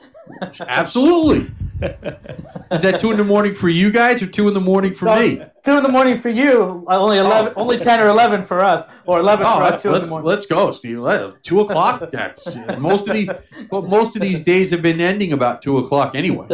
[0.59, 1.51] absolutely.
[2.71, 5.05] Is that two in the morning for you guys or two in the morning for
[5.17, 5.41] me?
[5.65, 6.85] Two in the morning for you.
[6.87, 7.53] Only eleven.
[7.55, 9.71] Only ten or eleven for us, or eleven Oh, for us.
[9.71, 10.27] let's, Two in the let's, morning.
[10.27, 10.99] let's go, Steve.
[10.99, 12.11] Let, two o'clock.
[12.11, 12.45] That's
[12.77, 13.29] most of these.
[13.71, 16.47] Well, most of these days have been ending about two o'clock anyway,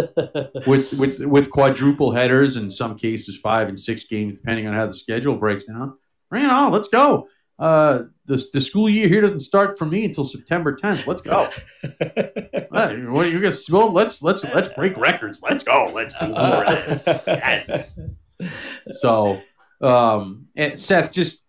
[0.66, 4.86] with with with quadruple headers in some cases five and six games depending on how
[4.86, 5.98] the schedule breaks down.
[6.30, 6.72] Bring it on.
[6.72, 7.28] Let's go.
[7.60, 11.08] Uh, the the school year here doesn't start for me until September 10th.
[11.08, 11.50] Let's go.
[11.82, 13.68] Hey, what are you guys?
[13.70, 15.42] Well, let's let's let's break records.
[15.42, 15.90] Let's go.
[15.94, 17.24] Let's do more of this.
[17.28, 18.00] Yes.
[18.92, 19.40] So,
[19.82, 21.40] um, and Seth, just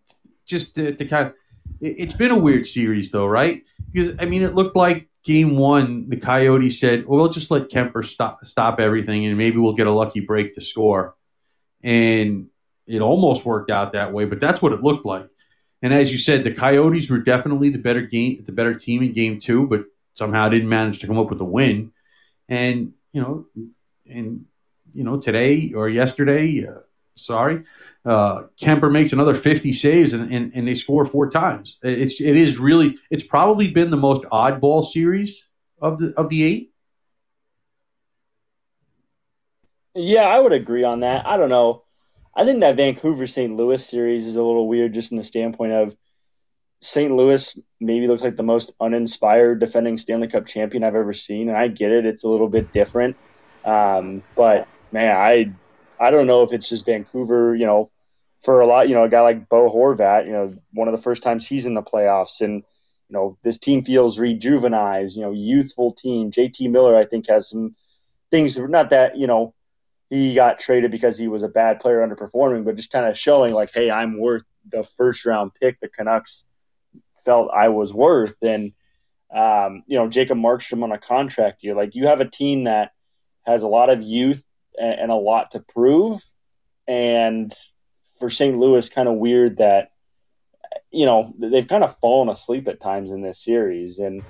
[0.46, 1.34] just to, to kind of,
[1.80, 3.62] it, it's been a weird series though, right?
[3.92, 7.68] Because I mean, it looked like game one, the Coyotes said, "Well, we'll just let
[7.68, 11.14] Kuemper stop stop everything, and maybe we'll get a lucky break to score."
[11.82, 12.46] And
[12.86, 15.28] it almost worked out that way, but that's what it looked like.
[15.82, 19.12] And as you said, the Coyotes were definitely the better game, the better team in
[19.12, 21.92] game two, but somehow didn't manage to come up with a win.
[22.48, 23.46] And you know,
[24.08, 24.46] and
[24.94, 26.80] you know, today or yesterday, uh,
[27.14, 27.64] sorry,
[28.04, 31.78] uh, Kuemper makes another 50 saves and, and, and they score four times.
[31.82, 35.44] It's it is really it's probably been the most oddball series
[35.80, 36.72] of the of the eight.
[39.94, 41.26] Yeah, I would agree on that.
[41.26, 41.84] I don't know.
[42.38, 43.56] I think that Vancouver St.
[43.56, 45.96] Louis series is a little weird just in the standpoint of
[46.80, 47.12] St.
[47.12, 51.58] Louis maybe looks like the most uninspired defending Stanley Cup champion I've ever seen, and
[51.58, 53.16] I get it; it's a little bit different.
[53.64, 55.52] Um, but man, I
[55.98, 57.56] I don't know if it's just Vancouver.
[57.56, 57.90] You know,
[58.44, 61.02] for a lot, you know, a guy like Bo Horvat, you know, one of the
[61.02, 62.62] first times he's in the playoffs, and
[63.08, 65.16] you know, this team feels rejuvenized.
[65.16, 66.30] You know, youthful team.
[66.30, 67.74] JT Miller, I think, has some
[68.30, 68.56] things.
[68.56, 69.54] Not that you know
[70.10, 73.52] he got traded because he was a bad player underperforming, but just kind of showing
[73.52, 76.44] like, hey, I'm worth the first round pick the Canucks
[77.24, 78.36] felt I was worth.
[78.42, 78.72] And
[79.34, 81.74] um, you know, Jacob Markstrom on a contract year.
[81.74, 82.92] Like you have a team that
[83.44, 84.42] has a lot of youth
[84.78, 86.22] and, and a lot to prove.
[86.86, 87.52] And
[88.18, 88.56] for St.
[88.56, 89.90] Louis, kind of weird that
[90.90, 93.98] you know they've kind of fallen asleep at times in this series.
[93.98, 94.22] And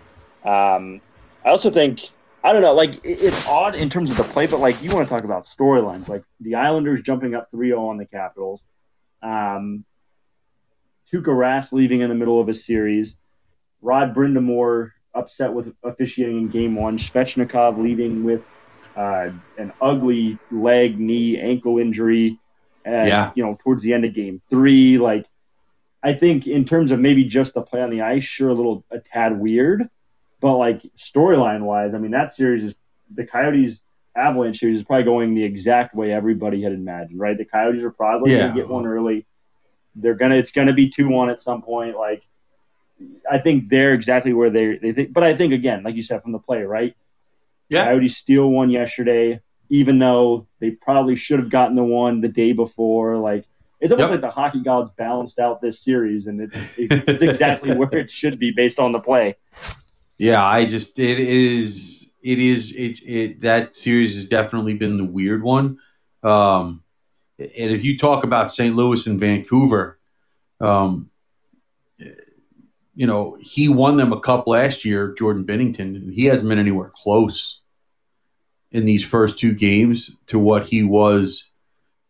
[0.45, 1.01] um,
[1.45, 2.11] I also think
[2.45, 4.91] I don't know, like it- it's odd in terms of the play, but like you
[4.93, 8.65] want to talk about storylines, like the Islanders jumping up 3-0 on the Capitals,
[9.23, 9.85] um,
[11.13, 13.19] Tuukka Rask leaving in the middle of a series,
[13.83, 18.43] Rod Brind'Amour upset with officiating in Game One, Svechnikov leaving with
[18.97, 22.39] uh, an ugly leg, knee, ankle injury,
[22.85, 23.33] and Yeah.
[23.37, 25.27] you know towards the end of Game Three, like.
[26.01, 28.85] I think in terms of maybe just the play on the ice, sure, a little
[28.89, 29.91] a tad weird,
[30.41, 32.75] but like storyline wise, I mean that series is
[33.15, 33.85] the Coyotes
[34.17, 37.37] Avalanche series is probably going the exact way everybody had imagined, right?
[37.39, 38.49] The Coyotes are probably Yeah.
[38.49, 39.27] gonna get one early.
[39.95, 41.97] They're gonna it's gonna be two one at some point.
[41.97, 42.23] Like
[43.31, 46.23] I think they're exactly where they they think but I think again, like you said,
[46.23, 46.95] from the play, right?
[47.69, 47.85] Yeah.
[47.85, 52.53] Coyotes steal one yesterday, even though they probably should have gotten the one the day
[52.53, 53.17] before.
[53.19, 53.45] Like
[53.81, 54.23] it's almost Yep.
[54.23, 58.39] like the hockey gods balanced out this series, and it's, it's exactly where it should
[58.39, 59.37] be based on the play.
[60.19, 65.05] Yeah, I just it is it is it's it that series has definitely been the
[65.05, 65.79] weird one.
[66.25, 66.83] Um,
[67.39, 68.75] and if you talk about St.
[68.75, 70.01] Louis and Vancouver,
[70.61, 71.11] um,
[71.99, 76.59] you know he won them a cup last year, Jordan Binnington, and he hasn't been
[76.59, 77.61] anywhere close
[78.73, 81.49] in these first two games to what he was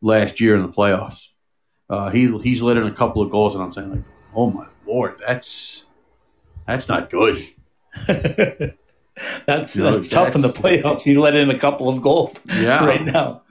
[0.01, 1.27] last year in the playoffs.
[1.90, 4.66] Uh, he he's let in a couple of goals, and I'm saying like, oh my
[4.87, 5.85] lord, that's
[6.66, 7.37] that's not good.
[8.07, 11.07] that's No, that's tough in the playoffs.
[11.07, 12.85] You let in a couple of goals Yeah.
[12.87, 13.42] right now.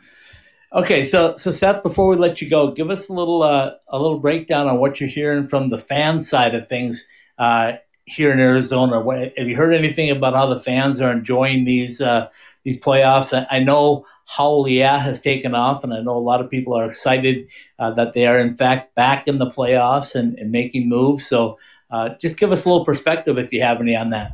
[0.73, 3.97] Okay, so so Seth, before we let you go, give us a little uh, a
[3.97, 7.05] little breakdown on what you're hearing from the fan side of things
[7.39, 7.73] uh,
[8.05, 9.01] here in Arizona.
[9.01, 12.27] What, have you heard anything about how the fans are enjoying these uh,
[12.63, 13.31] these playoffs?
[13.31, 16.73] I, I know Howl Yeah has taken off, and I know a lot of people
[16.73, 17.47] are excited
[17.79, 21.25] uh, that they are in fact back in the playoffs and, and making moves.
[21.25, 24.33] So uh, just give us a little perspective if you have any on that.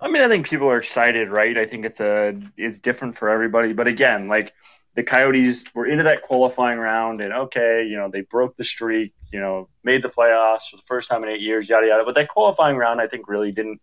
[0.00, 1.56] I mean, I think people are excited, right?
[1.58, 4.54] I think it's a it's different for everybody, but again, like
[4.94, 9.12] the Coyotes were into that qualifying round, and okay, you know they broke the streak,
[9.32, 12.04] you know, made the playoffs for the first time in eight years, yada yada.
[12.04, 13.80] But that qualifying round, I think, really didn't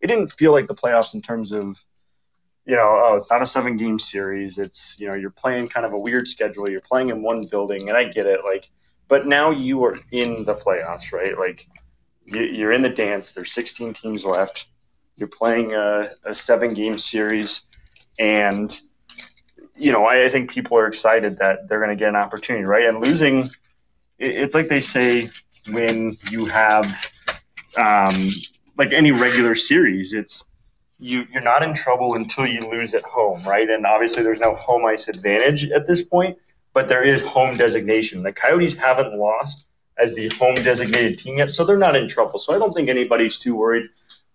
[0.00, 1.82] it didn't feel like the playoffs in terms of
[2.66, 4.58] you know, oh, it's not a seven game series.
[4.58, 6.68] It's you know you're playing kind of a weird schedule.
[6.68, 8.66] You're playing in one building, and I get it, like,
[9.08, 11.38] but now you are in the playoffs, right?
[11.38, 11.68] Like
[12.26, 13.34] you, you're in the dance.
[13.34, 14.66] There's 16 teams left
[15.16, 17.68] you're playing a, a seven game series,
[18.18, 18.80] and
[19.76, 22.66] you know I, I think people are excited that they're going to get an opportunity,
[22.66, 22.86] right?
[22.86, 23.50] And losing, it,
[24.18, 25.28] it's like they say
[25.70, 26.86] when you have
[27.78, 28.14] um,
[28.76, 30.50] like any regular series, it's
[30.98, 33.68] you you're not in trouble until you lose at home, right?
[33.68, 36.36] And obviously, there's no home ice advantage at this point,
[36.74, 38.22] but there is home designation.
[38.22, 42.38] The Coyotes haven't lost as the home designated team yet, so they're not in trouble.
[42.38, 43.86] So I don't think anybody's too worried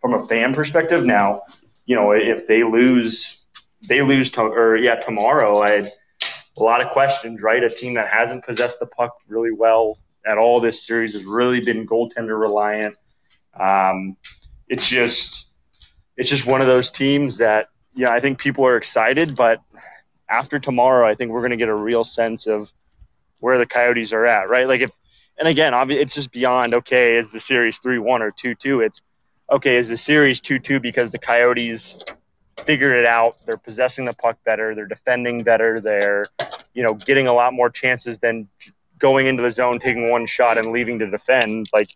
[0.01, 1.05] from a fan perspective.
[1.05, 1.41] Now,
[1.85, 3.47] you know, if they lose,
[3.87, 5.59] they lose to, or yeah, tomorrow.
[5.59, 5.91] I had
[6.57, 7.63] a lot of questions, right?
[7.63, 11.59] A team that hasn't possessed the puck really well at all this series has really
[11.59, 12.95] been goaltender reliant.
[13.59, 14.15] Um,
[14.67, 15.47] it's just
[16.15, 19.61] it's just one of those teams that yeah I think people are excited, but
[20.29, 22.71] after tomorrow, I think we're going to get a real sense of
[23.39, 24.67] where the Coyotes are at, right?
[24.67, 24.91] Like if
[25.37, 27.17] and again, it's just beyond okay.
[27.17, 28.81] Is the series three one or two two?
[28.81, 29.01] It's
[29.49, 29.77] okay.
[29.77, 32.03] Is the series two two because the Coyotes
[32.65, 33.37] figured it out?
[33.45, 34.75] They're possessing the puck better.
[34.75, 35.79] They're defending better.
[35.79, 36.27] They're
[36.73, 38.49] you know getting a lot more chances than
[38.97, 41.69] going into the zone, taking one shot, and leaving to defend.
[41.71, 41.89] Like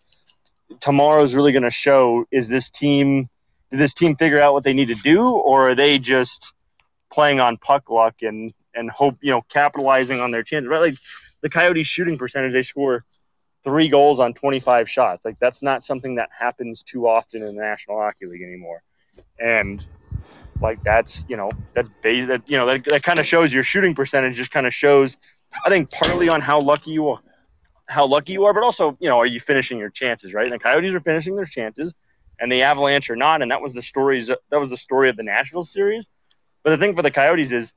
[0.80, 3.30] tomorrow's really going to show: is this team
[3.72, 6.54] did this team figure out what they need to do, or are they just
[7.14, 10.68] playing on puck luck and and hope you know capitalizing on their chances?
[10.68, 10.98] Right, like
[11.42, 13.06] the Coyotes' shooting percentage, they score
[13.64, 15.26] three goals on 25 shots.
[15.26, 18.84] Like that's not something that happens too often in the National Hockey League anymore,
[19.40, 19.86] and
[20.62, 23.64] like that's you know that's base that you know that, that kind of shows your
[23.64, 25.18] shooting percentage just kind of shows
[25.66, 27.20] i think partly on how lucky you are
[27.88, 30.54] how lucky you are but also you know are you finishing your chances right and
[30.54, 31.92] the coyotes are finishing their chances
[32.40, 33.42] and the Avalanche are not.
[33.42, 34.28] And that was the stories.
[34.28, 36.12] That was the story of the Nashville series.
[36.64, 37.74] But the thing for the Coyotes is,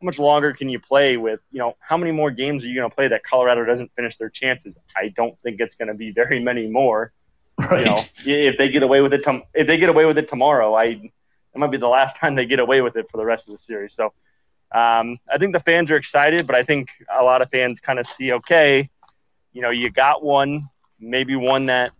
[0.00, 1.40] how much longer can you play with?
[1.50, 4.16] You know, how many more games are you going to play that Colorado doesn't finish
[4.16, 4.78] their chances?
[4.96, 7.12] I don't think it's going to be very many more.
[7.58, 7.80] Right.
[7.80, 10.28] You know, if they get away with it, tom- if they get away with it
[10.28, 13.24] tomorrow, I it might be the last time they get away with it for the
[13.24, 13.94] rest of the series.
[13.94, 14.12] So.
[14.72, 17.98] Um, I think the fans are excited, but I think a lot of fans kind
[17.98, 18.88] of see, okay,
[19.52, 20.62] you know, you got one,
[21.00, 21.90] maybe one that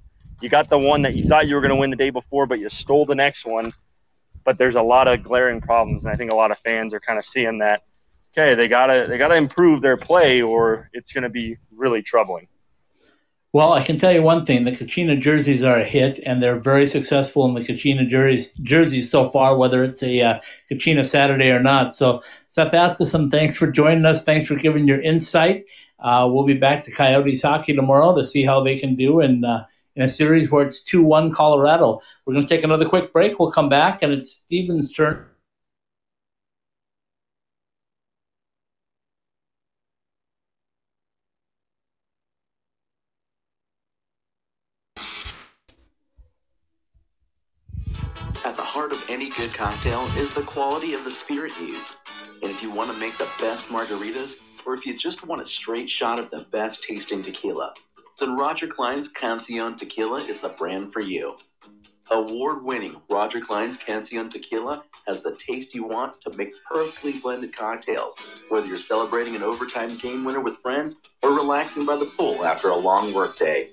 [0.41, 2.47] you got the one that you thought you were going to win the day before,
[2.47, 3.73] but you stole the next one.
[4.45, 7.01] But there's a lot of glaring problems, and I think a lot of fans are
[7.01, 7.83] kind of seeing that.
[8.33, 12.47] Okay, they gotta they gotta improve their play, or it's going to be really troubling.
[13.53, 16.61] Well, I can tell you one thing: the Kachina jerseys are a hit, and they're
[16.61, 21.51] very successful in the Kachina jerseys, jerseys so far, whether it's a uh, Kachina Saturday
[21.51, 21.93] or not.
[21.93, 24.23] So, Seth Askelson, thanks for joining us.
[24.23, 25.65] Thanks for giving your insight.
[25.99, 29.45] Uh, we'll be back to Coyotes hockey tomorrow to see how they can do, and
[29.45, 29.65] uh,
[29.97, 32.01] in a series where it's 2 1 Colorado.
[32.25, 33.39] We're going to take another quick break.
[33.39, 35.27] We'll come back, and it's Steven's turn.
[48.43, 51.95] At the heart of any good cocktail is the quality of the spirit used.
[52.43, 55.47] And if you want to make the best margaritas, or if you just want a
[55.47, 57.75] straight shot of the best tasting tequila,
[58.21, 61.37] then Roger Clyne's Cancion Tequila is the brand for you.
[62.11, 67.57] Award winning Roger Clyne's Cancion Tequila has the taste you want to make perfectly blended
[67.57, 68.15] cocktails,
[68.49, 72.69] whether you're celebrating an overtime game winner with friends or relaxing by the pool after
[72.69, 73.71] a long workday.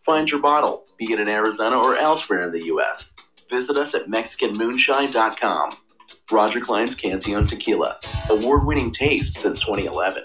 [0.00, 3.10] Find your bottle, be it in Arizona or elsewhere in the U.S.
[3.48, 5.76] Visit us at MexicanMoonshine.com.
[6.30, 10.24] Roger Clyne's Cancion Tequila, award winning taste since 2011.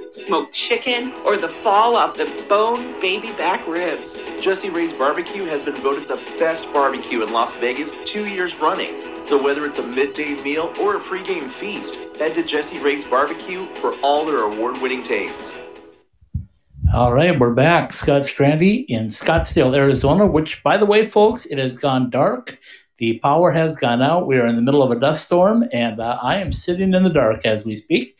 [0.11, 4.23] smoked chicken, or the fall off the bone baby back ribs.
[4.41, 8.93] Jessie Rae's Barbecue has been voted the best barbecue in Las Vegas two years running.
[9.25, 13.65] So whether it's a midday meal or a pregame feast, head to Jessie Rae's Barbecue
[13.75, 15.53] for all their award-winning tastes.
[16.93, 17.93] All right, we're back.
[17.93, 22.59] Scott Strandy in Scottsdale, Arizona, which, by the way, folks, it has gone dark.
[22.97, 24.27] The power has gone out.
[24.27, 27.03] We are in the middle of a dust storm, and uh, I am sitting in
[27.03, 28.17] the dark as we speak.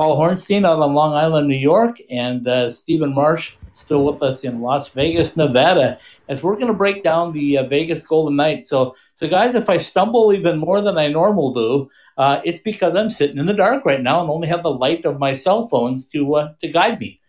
[0.00, 4.44] Paul Hornstein out on Long Island, New York, and uh, Stephen Marsh still with us
[4.44, 8.66] in Las Vegas, Nevada, as we're going to break down the uh, Vegas Golden Knights.
[8.66, 12.96] So, so guys, if I stumble even more than I normal do, uh, it's because
[12.96, 15.68] I'm sitting in the dark right now and only have the light of my cell
[15.68, 17.20] phones to uh, to guide me.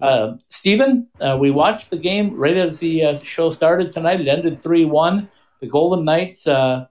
[0.00, 4.20] Uh, Stephen, uh, we watched the game right as the uh, show started tonight.
[4.20, 5.28] It ended 3 1.
[5.58, 6.86] The Golden Knights uh,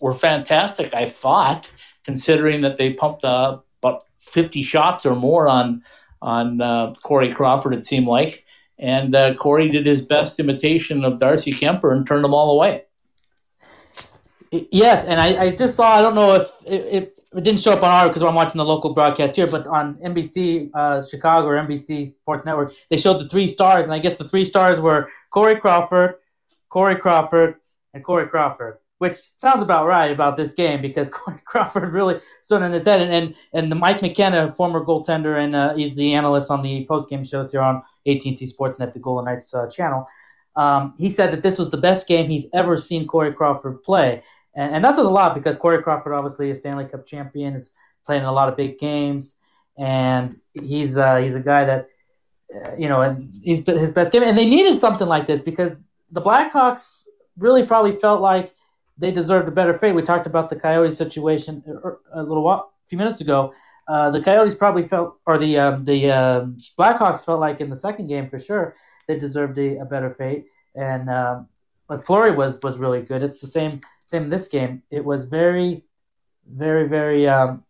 [0.00, 1.68] were fantastic, I thought,
[2.04, 5.82] considering that they pumped uh, about 50 shots or more on,
[6.22, 8.44] on uh, Corey Crawford, it seemed like.
[8.78, 12.84] And Corey did his best imitation of Darcy Kuemper and turned them all away.
[14.52, 15.94] Yes, and I, I just saw.
[15.94, 18.58] I don't know if it, it, it didn't show up on our because I'm watching
[18.58, 23.18] the local broadcast here, but on NBC uh, Chicago or NBC Sports Network, they showed
[23.18, 26.16] the three stars, and I guess the three stars were Corey Crawford,
[26.68, 27.56] Corey Crawford,
[27.92, 32.62] and Corey Crawford, which sounds about right about this game because Corey Crawford really stood
[32.62, 36.14] on his head, and and, and the Mike McKenna, former goaltender, and uh, he's the
[36.14, 37.76] analyst on the post game shows here on
[38.06, 40.06] AT&T Sportsnet, the Golden Knights uh, channel.
[40.56, 44.22] Um, he said that this was the best game he's ever seen Corey Crawford play
[44.56, 47.72] and, and that says a lot because Corey Crawford, obviously a Stanley Cup champion, is
[48.04, 49.36] playing a lot of big games,
[49.78, 51.88] and he's uh, he's a guy that
[52.54, 54.22] uh, you know, he's his best game.
[54.22, 55.76] And they needed something like this because
[56.10, 57.04] the Blackhawks
[57.36, 58.54] really probably felt like
[58.98, 59.94] they deserved a better fate.
[59.94, 61.62] We talked about the Coyotes situation
[62.12, 63.52] a little while, a few minutes ago.
[63.88, 67.76] Uh, the Coyotes probably felt, or the um, the um, Blackhawks felt like in the
[67.76, 68.74] second game for sure
[69.06, 70.46] they deserved a, a better fate.
[70.74, 71.48] And um,
[71.88, 73.22] but Fleury was was really good.
[73.22, 74.82] It's the same same this game.
[74.90, 75.84] It was very,
[76.48, 77.64] very, very, um,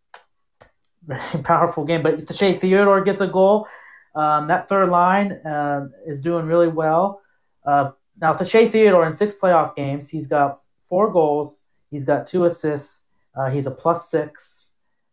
[1.07, 2.03] very powerful game.
[2.03, 3.67] But Shea Theodore gets a goal.
[4.15, 7.21] Um, that third line uh, is doing really well.
[7.67, 10.57] Uh, now, Shea Theodore in six playoff games, he's got
[10.89, 11.65] four goals.
[11.91, 13.05] He's got two assists.
[13.37, 14.73] Uh, he's a plus six.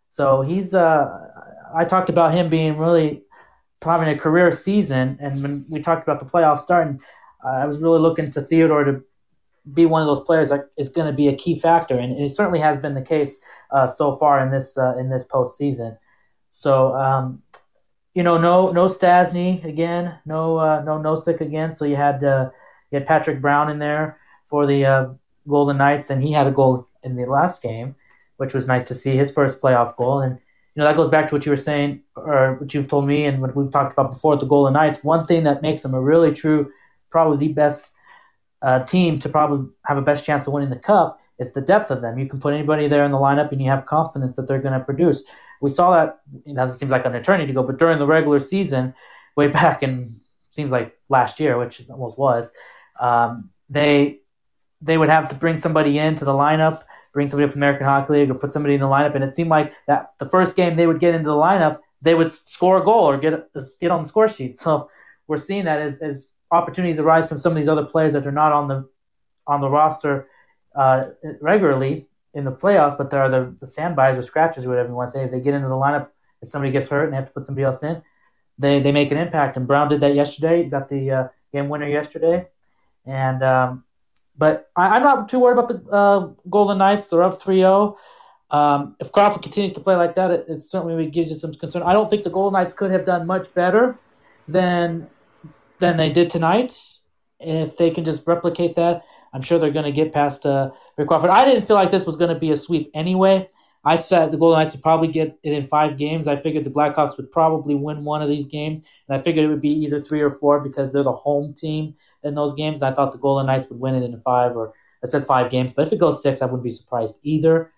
[0.10, 0.74] So he's.
[0.74, 1.10] Uh,
[1.76, 3.24] I talked about him being really
[3.82, 7.02] having a career season, and when we talked about the playoffs starting,
[7.44, 9.04] I was really looking to Theodore to
[9.74, 12.36] be one of those players that is going to be a key factor, and it
[12.36, 13.40] certainly has been the case
[13.72, 15.98] uh, so far in this uh, in this postseason.
[16.52, 17.42] So, um,
[18.14, 21.74] you know, no no Stastny again, no uh, no Nosek again.
[21.74, 22.50] So you had uh,
[22.92, 24.16] you had Patrick Brown in there
[24.46, 25.06] for the uh,
[25.48, 27.96] Golden Knights, and he had a goal in the last game,
[28.38, 30.22] which was nice to see his first playoff goal.
[30.22, 30.40] And
[30.76, 33.26] you know that goes back to what you were saying, or what you've told me,
[33.26, 35.04] and what we've talked about before the Golden Knights.
[35.04, 36.72] One thing that makes them a really true,
[37.12, 37.92] probably the best
[38.62, 41.92] uh, team to probably have a best chance of winning the cup is the depth
[41.92, 42.18] of them.
[42.18, 44.78] You can put anybody there in the lineup, and you have confidence that they're going
[44.78, 45.24] to produce.
[45.62, 46.16] We saw that.
[46.46, 48.94] You know, it seems like an eternity ago, but during the regular season,
[49.36, 50.08] way back in
[50.50, 52.52] seems like last year, which it almost was,
[53.00, 54.20] um, they
[54.84, 58.30] they would have to bring somebody into the lineup, bring somebody from American Hockey League,
[58.30, 60.88] or put somebody in the lineup, and it seemed like that the first game they
[60.88, 64.10] would get into the lineup, they would score a goal or get get on the
[64.10, 64.60] score sheet.
[64.60, 64.90] So
[65.28, 68.32] we're seeing that as as opportunities arise from some of these other players that are
[68.32, 68.88] not on the
[69.48, 70.28] on the roster
[70.76, 71.06] uh,
[71.42, 74.96] regularly in the playoffs, but there are the, the standbys or scratches or whatever you
[74.96, 75.24] want to say.
[75.24, 76.10] If they get into the lineup,
[76.42, 78.02] if somebody gets hurt and they have to put somebody else in,
[78.58, 79.56] they, they make an impact.
[79.56, 80.64] And Brown did that yesterday.
[80.64, 82.48] Got the uh, game winner yesterday.
[83.06, 83.84] And um,
[84.38, 87.08] but I, am not too worried about the uh, Golden Knights.
[87.08, 87.96] They're up 3-0.
[88.52, 91.84] Um, if Crawford continues to play like that, it, it certainly gives you some concern.
[91.84, 93.98] I don't think the Golden Knights could have done much better
[94.48, 95.08] than
[95.80, 96.80] than they did tonight.
[97.40, 99.04] If they can just replicate that,
[99.34, 101.32] I'm sure they're going to get past uh, Rick Crawford.
[101.32, 103.50] I didn't feel like this was going to be a sweep anyway.
[103.86, 106.28] I said the Golden Knights would probably get it in five games.
[106.28, 109.50] I figured the Blackhawks would probably win one of these games, and I figured it
[109.50, 112.82] would be either three or four because they're the home team in those games.
[112.82, 115.74] I thought the Golden Knights would win it in five, or I said five games.
[115.74, 117.72] But if it goes six, I wouldn't be surprised either.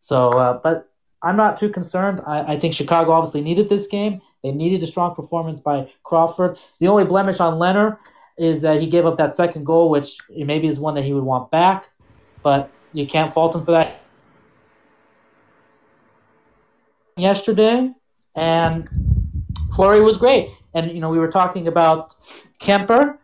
[0.00, 0.90] So, uh, but
[1.22, 2.20] I'm not too concerned.
[2.26, 4.20] I, I think Chicago obviously needed this game.
[4.42, 6.58] They needed a strong performance by Crawford.
[6.78, 7.98] The only blemish on Lehner
[8.38, 11.24] is that he gave up that second goal, which maybe is one that he would
[11.24, 11.84] want back,
[12.42, 14.00] but you can't fault him for that.
[17.16, 17.90] Yesterday,
[18.36, 18.88] and
[19.74, 20.50] Fleury was great.
[20.74, 22.14] And you know, we were talking about
[22.60, 23.18] Kuemper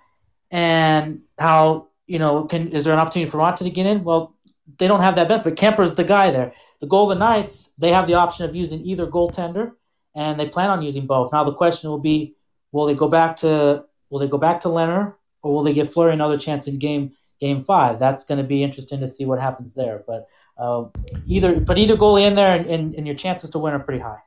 [0.54, 4.04] and how you know, can is there an opportunity for Raanta to get in?
[4.04, 4.36] Well,
[4.78, 5.56] they don't have that benefit.
[5.56, 6.52] Kuemper's the guy there.
[6.80, 9.72] The Golden Knights, they have the option of using either goaltender
[10.14, 11.32] and they plan on using both.
[11.32, 12.36] Now the question will be,
[12.70, 15.92] will they go back to will they go back to Lehner or will they give
[15.92, 17.98] Fleury another chance in game game five?
[17.98, 20.04] That's going to be interesting to see what happens there.
[20.06, 20.84] But uh,
[21.26, 24.00] either but either goalie in there and, and, and your chances to win are pretty
[24.00, 24.22] high.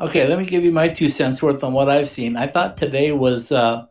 [0.00, 2.36] Okay, let me give you my two cents worth on what I've seen.
[2.36, 3.86] I thought today was uh,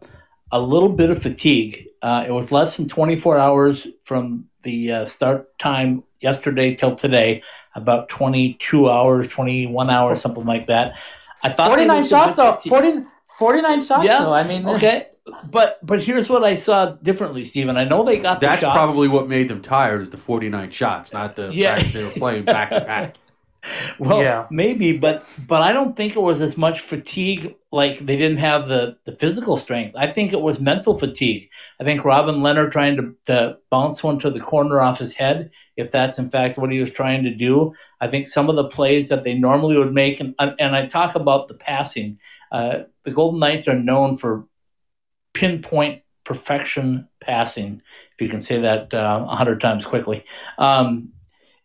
[0.53, 1.87] a little bit of fatigue.
[2.03, 7.41] Uh, it was less than 24 hours from the uh, start time yesterday till today,
[7.75, 10.95] about 22 hours, 21 hours, something like that.
[11.41, 12.55] I thought 49 shots though.
[12.67, 13.03] 40,
[13.39, 14.19] 49 shots yeah.
[14.19, 14.31] though.
[14.31, 15.07] I mean, okay.
[15.49, 17.75] But but here's what I saw differently, Stephen.
[17.75, 21.13] I know they got That's the probably what made them tired is the 49 shots,
[21.13, 21.77] not the yeah.
[21.77, 23.15] fact they were playing back to back.
[23.99, 24.47] well, yeah.
[24.51, 27.55] maybe, but but I don't think it was as much fatigue.
[27.71, 29.95] Like they didn't have the the physical strength.
[29.97, 31.49] I think it was mental fatigue.
[31.79, 35.51] I think Robin Lehner trying to, to bounce one to the corner off his head,
[35.77, 37.73] if that's in fact what he was trying to do.
[38.01, 41.15] I think some of the plays that they normally would make, and and I talk
[41.15, 42.19] about the passing.
[42.51, 44.45] Uh, the Golden Knights are known for
[45.33, 47.81] pinpoint perfection passing,
[48.13, 50.23] if you can say that uh, a uh, hundred times quickly.
[50.57, 51.13] Um,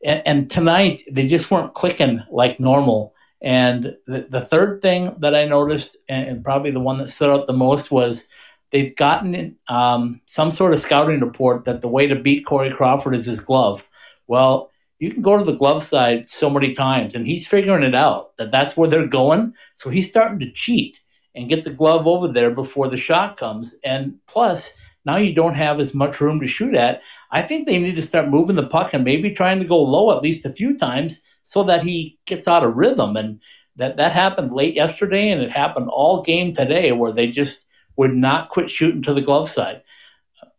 [0.04, 3.14] and, and, tonight they just weren't clicking like normal.
[3.40, 7.30] And the, the third thing that I noticed, and, and, probably the one that stood
[7.30, 8.24] out the most, was
[8.72, 13.14] they've gotten um, some sort of scouting report that the way to beat Corey Crawford
[13.14, 13.86] is his glove.
[14.26, 17.94] Well, you can go to the glove side so many times, and he's figuring it
[17.94, 19.54] out that that's where they're going.
[19.74, 21.00] So he's starting to cheat
[21.34, 23.76] and get the glove over there before the shot comes.
[23.84, 24.72] And plus,
[25.04, 27.02] now you don't have as much room to shoot at.
[27.30, 30.16] I think they need to start moving the puck and maybe trying to go low
[30.16, 33.16] at least a few times so that he gets out of rhythm.
[33.16, 33.40] And
[33.76, 38.14] that, that happened late yesterday, and it happened all game today where they just would
[38.14, 39.82] not quit shooting to the glove side.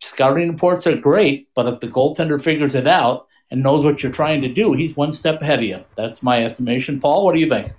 [0.02, 4.12] Scouting reports are great, but if the goaltender figures it out, and knows what you're
[4.12, 5.84] trying to do, he's one step ahead of you.
[5.96, 7.00] That's my estimation.
[7.00, 7.74] Paul, what do you think?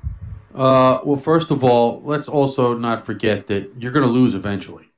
[0.55, 4.90] Uh, well, first of all, let's also not forget that you're going to lose eventually.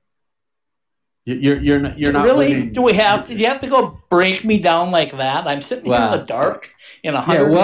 [1.25, 2.49] You're you're not you're not really.
[2.49, 2.73] Winning.
[2.73, 3.35] Do we have to?
[3.35, 5.47] Do you have to go break me down like that?
[5.47, 6.69] I'm sitting here in the dark
[7.05, 7.55] in 117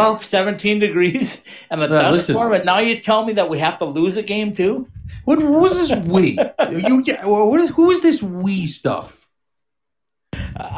[0.71, 3.77] yeah, well, degrees and a dust storm, and now you tell me that we have
[3.79, 4.87] to lose a game too.
[5.25, 6.39] What, what was this we?
[6.71, 9.18] you what is who is this we stuff?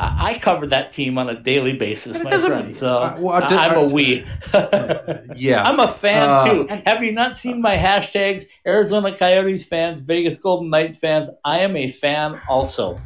[0.00, 2.76] I, cover that team on a daily basis, my friend.
[2.76, 4.24] So uh, well, I'm a we.
[5.36, 6.66] yeah, I'm a fan uh, too.
[6.86, 8.44] Have you not seen my hashtags?
[8.66, 11.28] Arizona Coyotes fans, Vegas Golden Knights fans.
[11.44, 12.96] I am a fan also.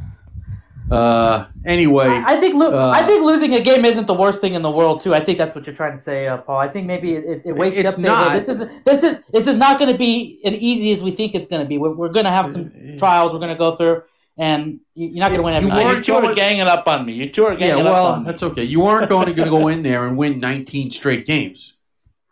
[0.91, 4.39] Uh, anyway, I, I think lo- uh, I think losing a game isn't the worst
[4.39, 5.15] thing in the world too.
[5.15, 6.59] I think that's what you're trying to say, uh, Paul.
[6.59, 7.95] I think maybe it, it wakes you up.
[7.95, 11.01] Saying, hey, this is this is this is not going to be as easy as
[11.01, 11.79] we think it's going to be.
[11.79, 13.33] We're, we're going to have some trials.
[13.33, 14.03] We're going to go through
[14.37, 15.69] and you're not going to win every.
[15.69, 17.13] You, weren't, you two are ganging up on me.
[17.13, 18.31] You two are ganging yeah, well, up on me.
[18.31, 18.63] that's okay.
[18.63, 21.73] You aren't going to go in there and win 19 straight games.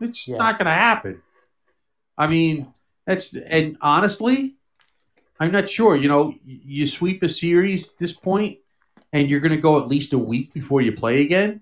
[0.01, 0.37] It's yeah.
[0.37, 1.21] not going to happen.
[2.17, 2.73] I mean,
[3.05, 4.55] that's and honestly,
[5.39, 5.95] I'm not sure.
[5.95, 8.59] You know, you sweep a series at this point,
[9.13, 11.61] and you're going to go at least a week before you play again.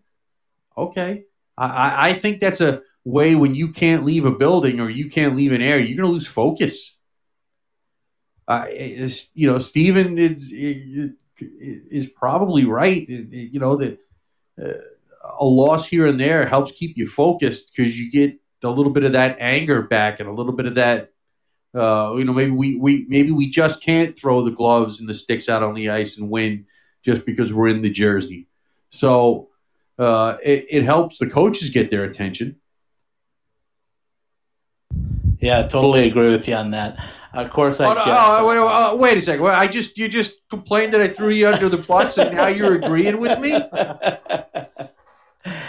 [0.77, 1.25] Okay,
[1.57, 5.35] I, I think that's a way when you can't leave a building or you can't
[5.35, 6.97] leave an area, you're going to lose focus
[9.33, 13.07] you know, Stephen is, is probably right.
[13.07, 13.99] You know that
[14.61, 14.73] uh,
[15.39, 19.03] a loss here and there helps keep you focused because you get a little bit
[19.03, 21.11] of that anger back and a little bit of that.
[21.73, 25.13] Uh, you know, maybe we, we maybe we just can't throw the gloves and the
[25.13, 26.65] sticks out on the ice and win
[27.03, 28.47] just because we're in the jersey.
[28.89, 29.49] So
[29.97, 32.57] uh, it, it helps the coaches get their attention.
[35.39, 36.97] Yeah, I totally agree with you on that.
[37.33, 37.85] Of course, I.
[37.85, 39.43] Oh, no, oh, wait, oh, wait, a second.
[39.43, 42.47] Well, I just you just complained that I threw you under the bus, and now
[42.47, 43.51] you're agreeing with me.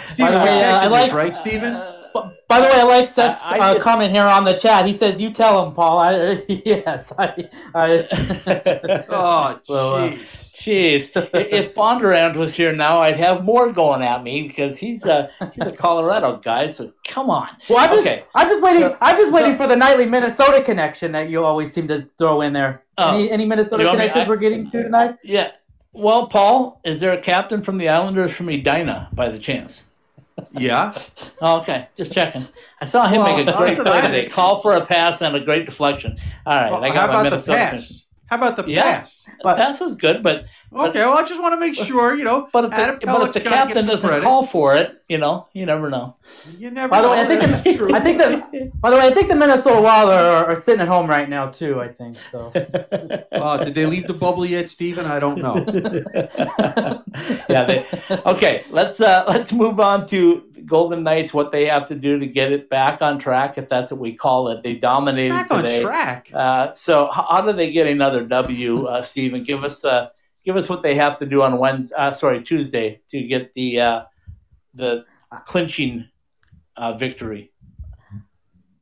[0.07, 1.73] Stephen, way, uh, I like right, Stephen.
[1.73, 2.03] Uh,
[2.47, 4.85] by the way, I like Seth's I, I uh, comment here on the chat.
[4.85, 7.49] He says, "You tell him, Paul." I, yes, I.
[7.73, 10.17] I oh, so, uh,
[10.63, 15.29] Jeez, if Bondurant was here now, I'd have more going at me because he's a
[15.51, 16.67] he's a Colorado guy.
[16.67, 17.49] So come on.
[17.69, 18.23] Well, I'm just okay.
[18.33, 18.83] I'm just waiting.
[18.83, 22.07] So, I'm just waiting so, for the nightly Minnesota connection that you always seem to
[22.17, 22.81] throw in there.
[22.97, 25.17] Oh, any any Minnesota connections I, we're getting to tonight?
[25.21, 25.51] Yeah.
[25.91, 29.83] Well, Paul, is there a captain from the Islanders from Edina by the chance?
[30.53, 30.97] Yeah.
[31.41, 32.47] oh, okay, just checking.
[32.79, 34.29] I saw him well, make a great play today.
[34.29, 36.17] Call for a pass and a great deflection.
[36.45, 37.57] All right, well, I got my Minnesota.
[37.57, 38.02] pass?
[38.27, 39.29] How about the yeah, pass?
[39.43, 40.99] But, pass is good, but okay.
[40.99, 42.47] well, I just want to make sure you know.
[42.51, 44.23] But if the, but if the captain doesn't credit.
[44.23, 46.15] call for it, you know, you never know.
[46.57, 46.89] You never.
[46.89, 49.35] By the way, I think the, I think the by the way, I think the
[49.35, 51.79] Minnesota Wild are, are sitting at home right now too.
[51.79, 52.51] I think so.
[53.31, 55.05] uh, did they leave the bubble yet, Stephen?
[55.05, 55.57] I don't know.
[57.47, 57.65] yeah.
[57.65, 57.85] They,
[58.25, 58.63] okay.
[58.71, 61.31] Let's uh, let's move on to Golden Knights.
[61.31, 64.15] What they have to do to get it back on track, if that's what we
[64.15, 64.63] call it.
[64.63, 65.77] They dominated back today.
[65.77, 66.31] on track.
[66.33, 69.43] Uh, so how, do they get another W, uh, Stephen?
[69.43, 70.09] Give us uh,
[70.43, 71.95] give us what they have to do on Wednesday.
[71.95, 74.03] Uh, sorry, Tuesday to get the uh,
[74.73, 75.05] the
[75.45, 76.09] clinching
[76.75, 77.51] uh, victory.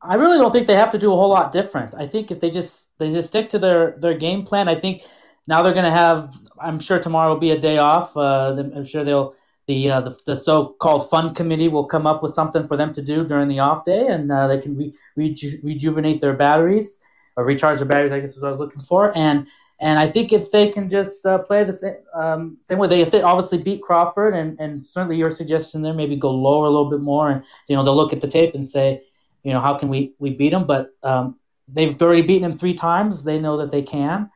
[0.00, 1.94] I really don't think they have to do a whole lot different.
[1.94, 5.02] I think if they just they just stick to their their game plan, I think
[5.46, 6.34] now they're going to have.
[6.60, 8.16] I'm sure tomorrow will be a day off.
[8.16, 9.34] Uh, I'm sure they'll
[9.66, 13.02] the, uh, the, the so-called fund committee will come up with something for them to
[13.02, 17.00] do during the off day, and uh, they can re- reju- rejuvenate their batteries
[17.36, 18.12] or recharge their batteries.
[18.12, 19.46] I guess is what I was looking for, and
[19.82, 23.02] and I think if they can just uh, play the same, um, same way, they,
[23.02, 26.88] they obviously beat Crawford, and, and certainly your suggestion there, maybe go lower a little
[26.88, 29.02] bit more, and you know they'll look at the tape and say,
[29.42, 30.68] you know, how can we we beat them?
[30.68, 33.24] But um, they've already beaten them three times.
[33.24, 34.30] They know that they can.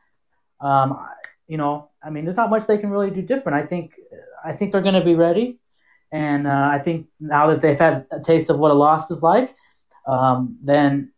[0.59, 0.99] Um,
[1.47, 3.57] you know, I mean, there's not much they can really do different.
[3.57, 3.93] I think
[4.43, 5.59] I think they're going to be ready,
[6.11, 9.23] and uh, I think now that they've had a taste of what a loss is
[9.23, 9.55] like,
[10.07, 11.13] um, then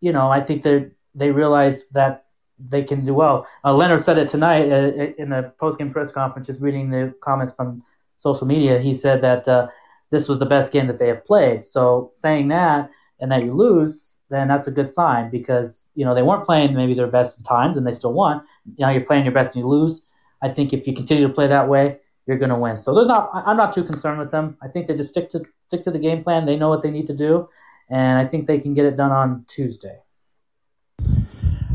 [0.00, 2.23] you know I think they they realize that
[2.58, 3.46] they can do well.
[3.64, 7.54] Uh, Lehner said it tonight uh, in the post-game press conference, just reading the comments
[7.54, 7.82] from
[8.18, 8.78] social media.
[8.78, 9.68] He said that uh,
[10.10, 11.64] this was the best game that they have played.
[11.64, 12.90] So saying that
[13.20, 16.74] and that you lose, then that's a good sign because you know they weren't playing
[16.74, 18.42] maybe their best times and they still won.
[18.76, 20.06] You know you're playing your best and you lose.
[20.42, 22.76] I think if you continue to play that way, you're going to win.
[22.78, 23.30] So there's not.
[23.34, 24.56] I'm not too concerned with them.
[24.62, 26.46] I think they just stick to stick to the game plan.
[26.46, 27.48] They know what they need to do,
[27.90, 29.98] and I think they can get it done on Tuesday.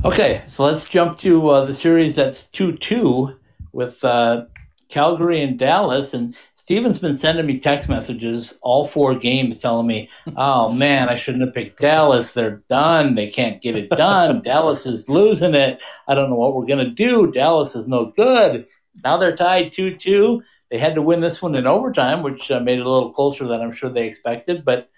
[0.05, 3.37] Okay, so let's jump to uh, the series that's 2 2
[3.73, 4.45] with uh,
[4.87, 6.13] Calgary and Dallas.
[6.13, 11.17] And Steven's been sending me text messages all four games telling me, oh man, I
[11.17, 12.31] shouldn't have picked Dallas.
[12.31, 13.15] They're done.
[13.15, 14.41] They can't get it done.
[14.43, 15.81] Dallas is losing it.
[16.07, 17.33] I don't know what we're going to do.
[17.33, 18.67] Dallas is no good.
[19.03, 20.41] Now they're tied 2 2.
[20.71, 23.47] They had to win this one in overtime, which uh, made it a little closer
[23.47, 24.63] than I'm sure they expected.
[24.63, 24.89] But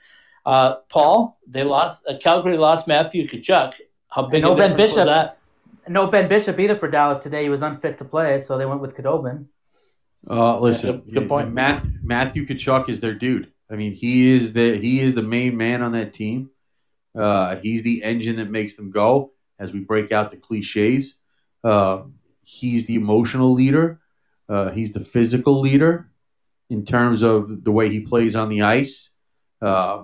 [0.45, 2.03] uh, Paul, they lost.
[2.07, 3.73] Uh, Calgary lost Matthew Tkachuk
[4.11, 5.05] how big no Ben Bishop.
[5.05, 5.37] that?
[5.87, 7.43] No Ben Bishop either for Dallas today.
[7.43, 9.45] He was unfit to play, so they went with Khudobin.
[10.29, 11.51] Uh, listen, yeah, good, good, point.
[11.51, 13.51] Matthew, Matthew Tkachuk is their dude.
[13.69, 16.51] I mean, he is the he is the main man on that team.
[17.15, 19.31] Uh, he's the engine that makes them go.
[19.57, 21.15] As we break out the cliches,
[21.63, 22.03] uh,
[22.43, 23.99] he's the emotional leader.
[24.49, 26.09] Uh, he's the physical leader
[26.69, 29.09] in terms of the way he plays on the ice.
[29.61, 30.03] Uh,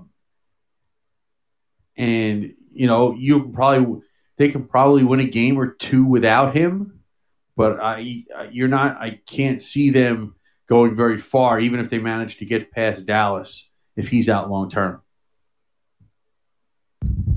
[1.96, 4.02] and you know, you probably
[4.38, 7.00] they can probably win a game or two without him,
[7.56, 8.98] but I you're not.
[8.98, 10.36] I can't see them
[10.68, 14.70] going very far, even if they manage to get past Dallas if he's out long
[14.70, 15.02] term.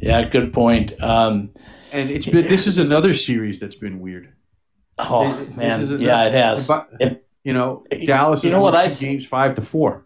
[0.01, 0.93] Yeah, good point.
[1.03, 1.51] Um,
[1.93, 4.33] and it's been this is another series that's been weird.
[4.99, 6.71] Oh it, man, yeah, it has.
[7.01, 8.45] It, you know, Dallas.
[8.45, 10.05] You know what I games five to four.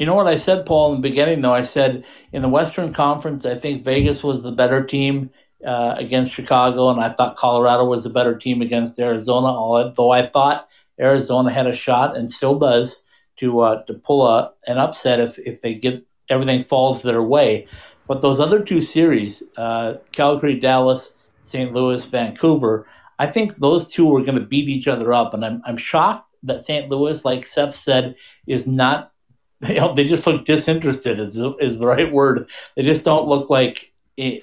[0.00, 1.52] You know what I said, Paul, in the beginning, though?
[1.52, 5.28] I said in the Western Conference, I think Vegas was the better team
[5.62, 9.48] uh, against Chicago, and I thought Colorado was the better team against Arizona.
[9.48, 12.96] Although I thought Arizona had a shot and still does
[13.40, 17.66] to uh, to pull a, an upset if, if they get everything falls their way.
[18.08, 21.74] But those other two series, uh, Calgary, Dallas, St.
[21.74, 22.86] Louis, Vancouver,
[23.18, 25.34] I think those two are going to beat each other up.
[25.34, 26.88] And I'm, I'm shocked that St.
[26.88, 28.14] Louis, like Seth said,
[28.46, 29.12] is not
[29.68, 32.48] they, they just look disinterested is, is the right word.
[32.76, 34.42] They just don't look like it,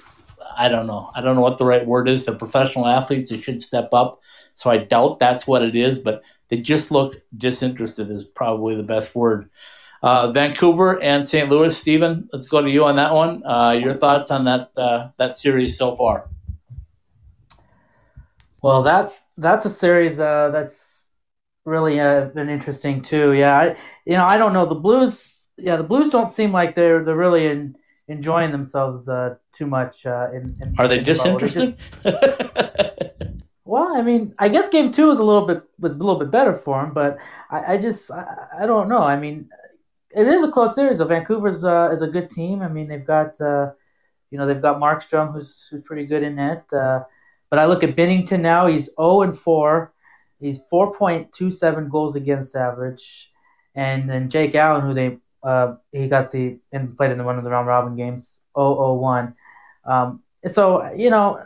[0.56, 1.10] i don't know.
[1.14, 2.24] I don't know what the right word is.
[2.24, 3.30] They're professional athletes.
[3.30, 4.20] They should step up.
[4.54, 8.82] So i doubt that's what it is but they just look disinterested is probably the
[8.82, 9.50] best word.
[10.02, 13.42] Uh, vancouver and st louis stephen let's go to you on that one.
[13.44, 16.28] Uh, your thoughts on that uh, that series so far?
[18.62, 20.87] Well that that's a series uh, that's
[21.64, 23.32] really uh, been interesting too.
[23.32, 25.48] Yeah, I, you know, I don't know the Blues.
[25.56, 27.76] Yeah, the Blues don't seem like they're they're really in,
[28.08, 30.06] enjoying themselves uh, too much.
[30.06, 31.74] Uh, in, in are they disinterested?
[33.64, 36.30] well, I mean, I guess Game Two was a little bit was a little bit
[36.30, 37.18] better for them, but
[37.50, 38.24] I, I just I,
[38.60, 39.02] I, don't know.
[39.02, 39.48] I mean,
[40.10, 40.98] it is a close series.
[40.98, 41.04] Though.
[41.04, 42.62] Vancouver's uh, is a good team.
[42.62, 43.72] I mean, they've got uh,
[44.30, 46.64] you know they've got Markstrom who's who's pretty good in net.
[46.72, 47.04] Uh,
[47.50, 49.92] but I look at Binnington now; he's zero oh and four.
[50.40, 53.30] He's 4.27 goals against average.
[53.74, 57.38] And then Jake Allen, who they uh, he got the and played in the one
[57.38, 59.34] of the round robin games, 001.
[59.84, 61.42] Um, so you know,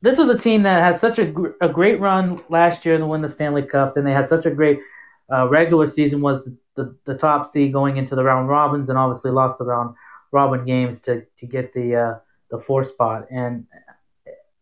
[0.00, 3.06] this was a team that had such a, gr- a great run last year to
[3.06, 3.96] win the Stanley Cup.
[3.96, 4.78] and they had such a great
[5.32, 8.98] uh, regular season was the, the, the, top seed going into the round robins, and
[8.98, 9.94] obviously lost the round
[10.30, 12.14] robin games to to get the uh,
[12.50, 13.26] the four spot.
[13.30, 13.66] And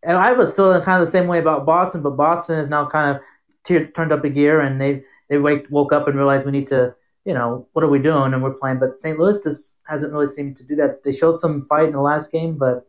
[0.02, 2.86] and I was feeling kind of the same way about Boston, but Boston is now
[2.86, 3.22] kind of
[3.64, 6.94] turned up a gear and they they wake, woke up and realized we need to
[7.24, 8.34] you know what are we doing?
[8.34, 8.78] And we're playing.
[8.78, 11.02] But st louis just hasn't really seemed to do that.
[11.02, 12.86] They showed some fight in the last game but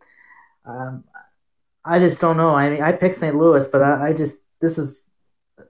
[0.65, 1.03] um,
[1.85, 2.55] i just don't know.
[2.55, 5.09] I mean i picked st louis but I, I, just this is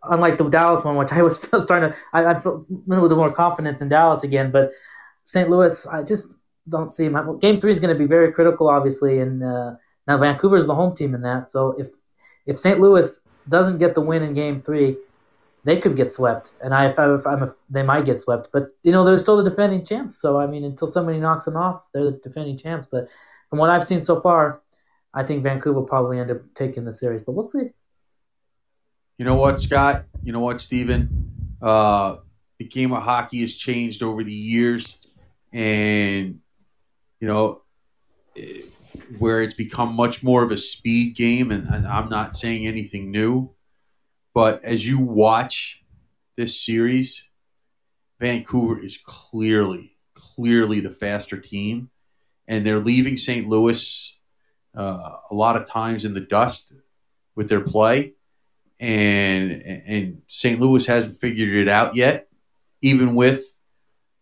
[0.04, 3.18] unlike the dallas one which i was starting to i, I felt a little bit
[3.18, 4.52] more confidence in dallas again.
[4.52, 4.72] But
[5.26, 6.38] st louis i just
[6.68, 7.10] don't see
[7.42, 9.76] game three is going to be very critical obviously and uh,
[10.08, 11.50] now vancouver is the home team in that.
[11.52, 11.90] So if
[12.46, 13.20] if st louis
[13.50, 14.98] doesn't get the win in Game Three,
[15.64, 18.50] they could get swept, and I if, I, if I'm a, they might get swept.
[18.54, 21.58] But you know they're still the defending champs, so I mean until somebody knocks them
[21.58, 22.86] off, they're the defending champs.
[22.86, 23.10] But
[23.50, 24.62] from what I've seen so far,
[25.14, 27.70] I think Vancouver will probably end up taking the series, but we'll see.
[29.18, 30.06] You know what, Scott?
[30.24, 31.32] You know what, Steven?
[31.62, 32.18] Uh,
[32.60, 36.40] the game of hockey has changed over the years, and
[37.20, 37.62] you know
[39.20, 43.12] where it's become much more of a speed game, and, and I'm not saying anything
[43.12, 43.52] new,
[44.34, 45.84] but as you watch
[46.36, 47.24] this series,
[48.20, 51.90] Vancouver is clearly, clearly the faster team,
[52.48, 53.48] and they're leaving St.
[53.48, 54.18] Louis
[54.76, 56.74] uh, a lot of times in the dust.
[57.36, 58.14] with their play,
[58.80, 60.60] and and St.
[60.60, 62.30] Louis hasn't figured it out yet,
[62.82, 63.44] even with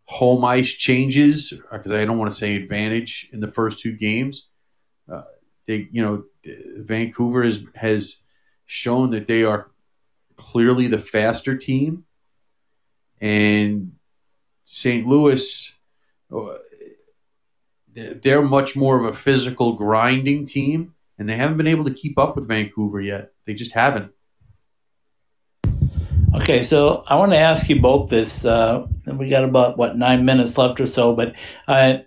[0.05, 4.49] home ice changes because I don't want to say advantage in the first two games.
[5.11, 5.23] Uh,
[5.67, 6.23] they, you know,
[6.77, 8.15] Vancouver has has
[8.65, 9.71] shown that they are
[10.35, 12.05] clearly the faster team,
[13.21, 13.93] and
[14.65, 15.05] St.
[15.05, 15.73] Louis,
[16.35, 16.55] uh,
[17.93, 22.17] they're much more of a physical grinding team, and they haven't been able to keep
[22.17, 23.31] up with Vancouver yet.
[23.45, 24.11] They just haven't.
[26.35, 28.43] Okay, so I want to ask you both this.
[28.43, 31.33] Uh, we got about what nine minutes left or so, but
[31.67, 31.99] uh,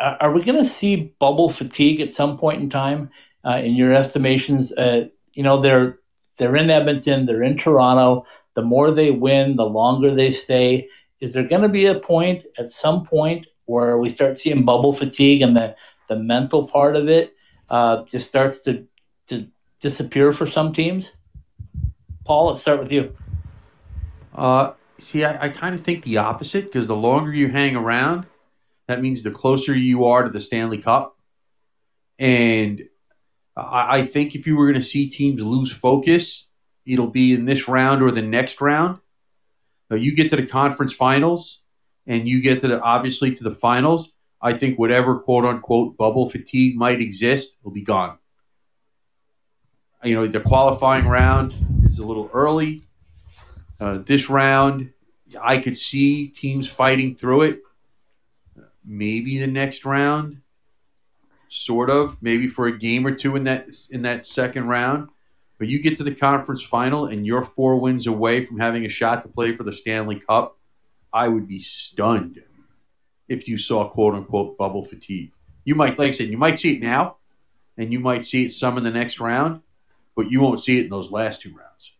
[0.00, 3.10] are we going to see bubble fatigue at some point in time?
[3.44, 5.98] Uh, in your estimations, uh, you know they're
[6.36, 8.26] they're in Edmonton, they're in Toronto.
[8.54, 10.88] The more they win, the longer they stay.
[11.20, 14.92] Is there going to be a point at some point where we start seeing bubble
[14.92, 15.76] fatigue and the
[16.08, 17.34] the mental part of it
[17.70, 18.86] uh, just starts to
[19.28, 19.46] to
[19.80, 21.12] disappear for some teams?
[22.24, 23.16] Paul, let's start with you.
[24.34, 28.26] Uh, see, I, I kind of think the opposite because the longer you hang around,
[28.88, 31.16] that means the closer you are to the Stanley Cup.
[32.18, 32.82] And
[33.54, 36.48] I, I think if you were going to see teams lose focus,
[36.86, 38.98] it'll be in this round or the next round.
[39.90, 41.62] You get to the conference finals
[42.06, 44.10] and you get to the obviously to the finals.
[44.40, 48.18] I think whatever quote unquote bubble fatigue might exist will be gone.
[50.04, 52.82] You know, the qualifying round is a little early.
[53.80, 54.92] Uh, this round,
[55.40, 57.60] I could see teams fighting through it.
[58.88, 60.40] Maybe the next round,
[61.48, 62.16] sort of.
[62.22, 65.10] Maybe for a game or two in that in that second round.
[65.58, 68.88] But you get to the conference final and you're four wins away from having a
[68.88, 70.56] shot to play for the Stanley Cup.
[71.12, 72.42] I would be stunned
[73.28, 75.32] if you saw quote unquote bubble fatigue.
[75.64, 77.16] You might, like I said, you might see it now,
[77.76, 79.62] and you might see it some in the next round
[80.18, 81.94] but you won't see it in those last two rounds.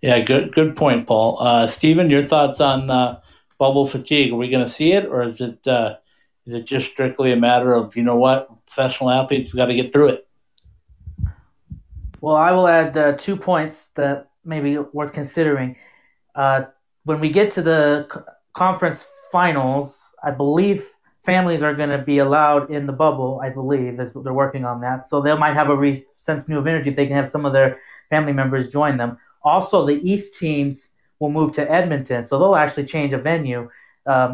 [0.00, 1.36] Yeah, good good point, Paul.
[1.40, 3.18] Uh, Stephen, your thoughts on uh,
[3.58, 4.32] bubble fatigue?
[4.32, 5.96] Are we going to see it, or is it uh,
[6.46, 9.74] is it just strictly a matter of you know what professional athletes we got to
[9.74, 10.28] get through it?
[12.20, 15.76] Well, I will add uh, two points that may be worth considering.
[16.34, 16.62] Uh,
[17.04, 18.20] when we get to the c-
[18.54, 20.88] conference finals, I believe
[21.24, 23.40] families are going to be allowed in the bubble.
[23.42, 26.66] I believe they're working on that, so they might have a re- sense new of
[26.66, 27.78] energy if they can have some of their
[28.10, 29.18] family members join them.
[29.42, 30.90] Also, the East teams
[31.20, 33.68] will move to Edmonton, so they'll actually change a venue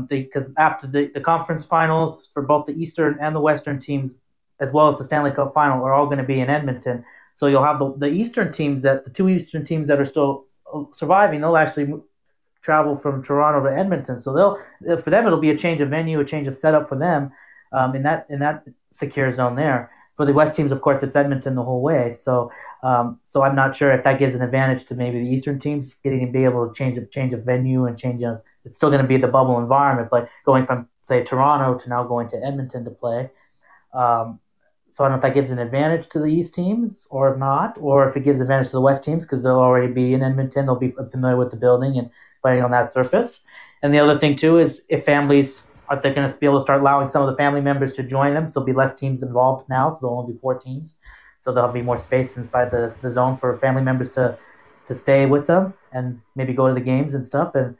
[0.09, 4.14] because um, after the, the conference finals for both the Eastern and the Western teams,
[4.61, 7.05] as well as the Stanley Cup final, are all going to be in Edmonton.
[7.35, 10.47] So you'll have the, the Eastern teams that the two Eastern teams that are still
[10.72, 11.93] uh, surviving, they'll actually
[12.62, 14.20] travel from Toronto to Edmonton.
[14.20, 16.97] So they'll for them it'll be a change of venue, a change of setup for
[16.97, 17.32] them
[17.72, 19.91] um, in that in that secure zone there.
[20.17, 22.11] For the West teams, of course, it's Edmonton the whole way.
[22.11, 22.51] So
[22.85, 25.95] um, so I'm not sure if that gives an advantage to maybe the Eastern teams
[25.95, 28.91] getting to be able to change a change of venue and change of it's still
[28.91, 32.37] going to be the bubble environment, but going from say Toronto to now going to
[32.45, 33.31] Edmonton to play.
[33.95, 34.39] Um,
[34.91, 37.77] so I don't know if that gives an advantage to the East teams or not,
[37.81, 40.67] or if it gives advantage to the West teams because they'll already be in Edmonton,
[40.67, 42.11] they'll be familiar with the building and
[42.43, 43.45] playing on that surface.
[43.85, 46.62] And the other thing too is if families are they going to be able to
[46.62, 49.22] start allowing some of the family members to join them, so there'll be less teams
[49.22, 50.97] involved now, so there'll only be four teams,
[51.39, 54.37] so there'll be more space inside the, the zone for family members to
[54.87, 57.76] to stay with them and maybe go to the games and stuff, and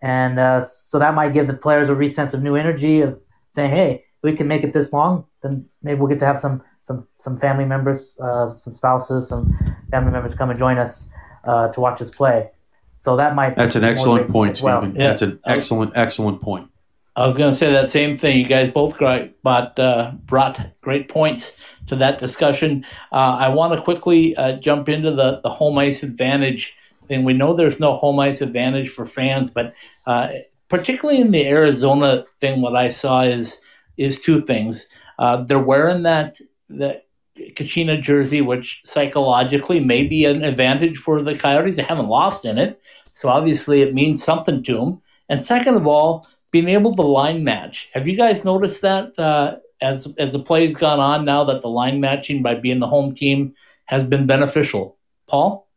[0.00, 3.20] and uh, so that might give the players a resense of new energy of
[3.52, 6.62] saying, hey we can make it this long, then maybe we'll get to have some
[6.80, 9.52] some some family members, uh, some spouses, some
[9.90, 11.10] family members come and join us
[11.44, 12.50] uh, to watch us play.
[12.98, 13.56] So that might.
[13.56, 14.82] That's an excellent point, well.
[14.82, 14.96] Stephen.
[14.96, 15.08] Yeah.
[15.08, 16.68] That's an excellent, excellent point.
[17.16, 18.38] I was going to say that same thing.
[18.38, 21.56] You guys both great, but uh, brought great points
[21.88, 22.84] to that discussion.
[23.10, 26.74] Uh, I want to quickly uh, jump into the the home ice advantage
[27.06, 27.24] thing.
[27.24, 29.74] We know there's no home ice advantage for fans, but
[30.06, 30.28] uh,
[30.68, 33.58] particularly in the Arizona thing, what I saw is
[33.96, 34.86] is two things.
[35.18, 37.07] Uh, they're wearing that that
[37.54, 41.76] Kachina jersey, which psychologically may be an advantage for the Coyotes.
[41.76, 42.80] They haven't lost in it,
[43.12, 45.02] so obviously it means something to them.
[45.28, 47.88] And second of all, being able to line match.
[47.94, 51.68] Have you guys noticed that uh, as as the play's gone on now that the
[51.68, 53.54] line matching by being the home team
[53.86, 54.96] has been beneficial?
[55.28, 55.68] Paul.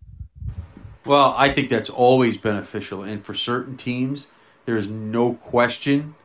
[1.06, 4.28] Well, I think that's always beneficial, and for certain teams,
[4.66, 6.16] there is no question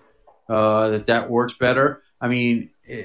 [0.48, 2.02] uh, that that works better.
[2.20, 3.04] I mean, eh,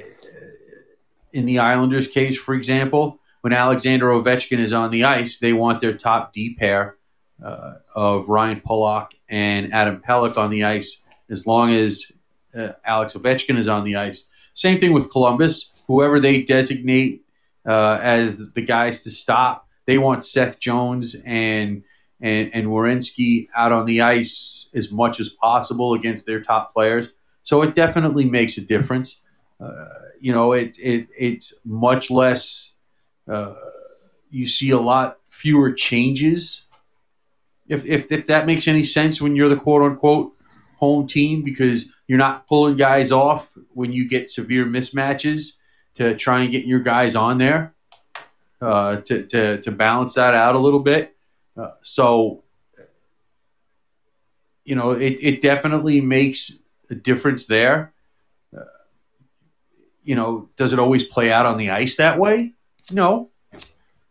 [1.34, 5.82] in the Islanders' case, for example, when Alexander Ovechkin is on the ice, they want
[5.82, 6.98] their top D pair
[7.44, 10.98] uh, of Ryan Pulock and Adam Pelech on the ice
[11.30, 12.06] as long as
[12.56, 14.26] uh, Alex Ovechkin is on the ice.
[14.54, 15.84] Same thing with Columbus.
[15.88, 17.24] Whoever they designate
[17.66, 19.68] uh, as the guys to stop.
[19.86, 21.84] They want Seth Jones and
[22.22, 22.68] and and
[23.56, 27.10] out on the ice as much as possible against their top players.
[27.44, 29.22] So it definitely makes a difference.
[29.60, 29.86] Uh,
[30.22, 32.74] you know, it it it's much less.
[33.28, 33.56] Uh,
[34.30, 36.66] you see a lot fewer changes.
[37.68, 40.32] If, if if that makes any sense when you're the quote unquote
[40.78, 45.54] home team because you're not pulling guys off when you get severe mismatches
[45.96, 47.74] to try and get your guys on there
[48.62, 51.16] uh, to, to, to balance that out a little bit.
[51.56, 52.44] Uh, so,
[54.64, 56.52] you know, it, it definitely makes
[56.90, 57.94] a difference there.
[60.04, 62.54] You know, does it always play out on the ice that way?
[62.92, 63.30] No.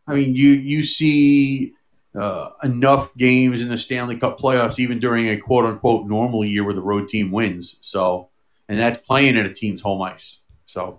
[0.07, 1.74] I mean, you you see
[2.14, 6.64] uh, enough games in the Stanley Cup playoffs, even during a quote unquote normal year
[6.64, 7.76] where the road team wins.
[7.80, 8.28] So,
[8.68, 10.41] and that's playing at a team's home ice.
[10.66, 10.99] So,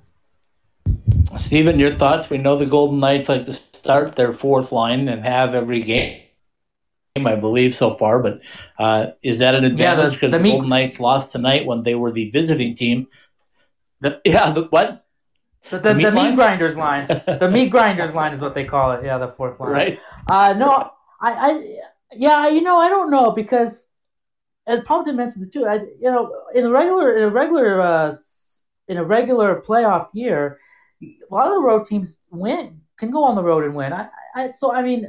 [1.37, 2.29] Steven, your thoughts?
[2.29, 6.21] We know the Golden Knights like to start their fourth line and have every game,
[7.15, 8.19] I believe, so far.
[8.19, 8.41] But
[8.77, 11.95] uh, is that an advantage because the the, meat- Golden Knights lost tonight when they
[11.95, 13.07] were the visiting team?
[14.01, 15.05] The, yeah, the, what?
[15.69, 17.07] The, the, The meat the meat grinders line.
[17.07, 19.05] The meat grinders line is what they call it.
[19.05, 19.71] Yeah, the fourth line.
[19.71, 19.99] Right?
[20.27, 20.91] Uh, no,
[21.21, 21.77] I, I,
[22.13, 23.87] yeah, you know, I don't know because,
[24.65, 25.67] and Paul did mention this too.
[25.67, 28.13] I, you know, in a regular, in a regular, uh,
[28.87, 30.57] in a regular playoff year,
[31.01, 33.93] a lot of the road teams win, can go on the road and win.
[33.93, 35.07] I, I, so I mean,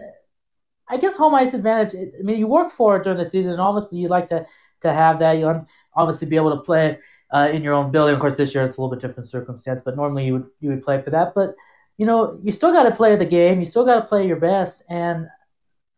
[0.88, 1.94] I guess home ice advantage.
[1.94, 4.44] I mean, you work for it during the season, and obviously you like to
[4.80, 5.38] to have that.
[5.38, 6.98] You obviously be able to play
[7.32, 8.14] uh, in your own building.
[8.14, 10.70] Of course, this year it's a little bit different circumstance, but normally you would you
[10.70, 11.34] would play for that.
[11.34, 11.54] But
[11.96, 13.58] you know, you still got to play the game.
[13.58, 15.26] You still got to play your best, and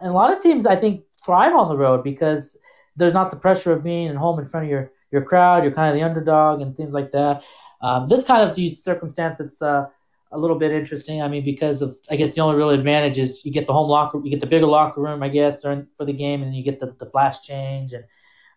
[0.01, 2.57] and a lot of teams I think thrive on the road because
[2.97, 5.65] there's not the pressure of being at home in front of your your crowd.
[5.65, 7.43] You're kind of the underdog and things like that.
[7.83, 9.87] Um, this kind of circumstance, it's uh,
[10.33, 11.23] a little bit interesting.
[11.23, 13.89] I mean, because of I guess the only real advantage is you get the home
[13.89, 16.63] locker, you get the bigger locker room, I guess, during for the game, and you
[16.63, 17.93] get the, the flash change.
[17.93, 18.05] And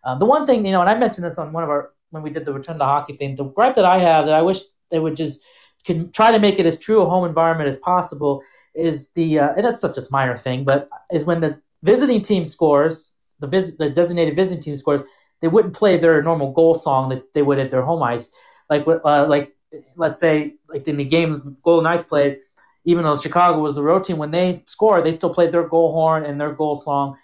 [0.04, 2.22] uh, the one thing you know, and I mentioned this on one of our when
[2.22, 3.34] we did the return to hockey thing.
[3.34, 5.40] The gripe that I have that I wish they would just
[5.84, 8.42] can try to make it as true a home environment as possible
[8.74, 12.44] is the uh, and that's such a minor thing, but is when the visiting team
[12.44, 15.00] scores, the visit the designated visiting team scores,
[15.40, 18.30] they wouldn't play their normal goal song that they would at their home ice.
[18.70, 19.56] Like uh, like
[19.96, 22.38] let's say like in the game Golden Knights played,
[22.84, 25.92] even though Chicago was the road team, when they scored, they still played their goal
[25.92, 27.16] horn and their goal song.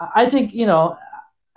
[0.00, 0.96] I think you know.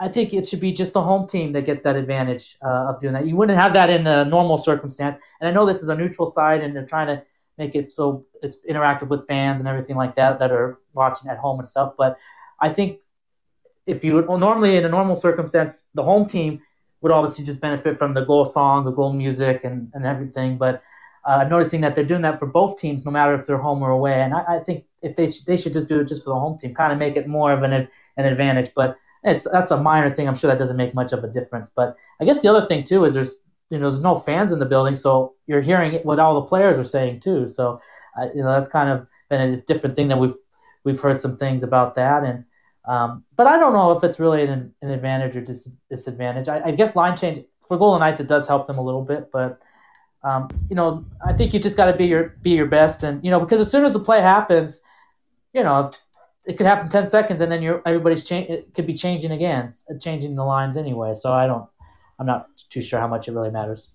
[0.01, 2.99] I think it should be just the home team that gets that advantage uh, of
[2.99, 3.27] doing that.
[3.27, 5.15] You wouldn't have that in a normal circumstance.
[5.39, 7.23] And I know this is a neutral side, and they're trying to
[7.59, 11.37] make it so it's interactive with fans and everything like that that are watching at
[11.37, 11.93] home and stuff.
[11.99, 12.17] But
[12.59, 13.01] I think
[13.85, 16.61] if you well, normally in a normal circumstance, the home team
[17.01, 20.57] would obviously just benefit from the goal song, the goal music, and, and everything.
[20.57, 20.81] But
[21.25, 23.91] uh, noticing that they're doing that for both teams, no matter if they're home or
[23.91, 26.31] away, and I, I think if they sh- they should just do it just for
[26.31, 27.73] the home team, kind of make it more of an
[28.17, 28.71] an advantage.
[28.75, 30.28] But it's that's a minor thing.
[30.28, 31.69] I'm sure that doesn't make much of a difference.
[31.69, 34.59] But I guess the other thing too is there's you know there's no fans in
[34.59, 37.47] the building, so you're hearing what all the players are saying too.
[37.47, 37.82] So
[38.19, 40.36] uh, you know that's kind of been a different thing that we've
[40.84, 42.45] we've heard some things about that and.
[42.84, 46.47] Um, but I don't know if it's really an, an advantage or dis- disadvantage.
[46.47, 49.30] I, I guess line change for Golden Knights it does help them a little bit,
[49.32, 49.61] but
[50.24, 53.24] um, you know I think you just got to be your be your best, and
[53.24, 54.82] you know because as soon as the play happens,
[55.53, 55.91] you know
[56.45, 58.49] it could happen ten seconds, and then you're everybody's change.
[58.49, 59.69] It could be changing again,
[59.99, 61.13] changing the lines anyway.
[61.13, 61.67] So I don't,
[62.19, 63.91] I'm not too sure how much it really matters.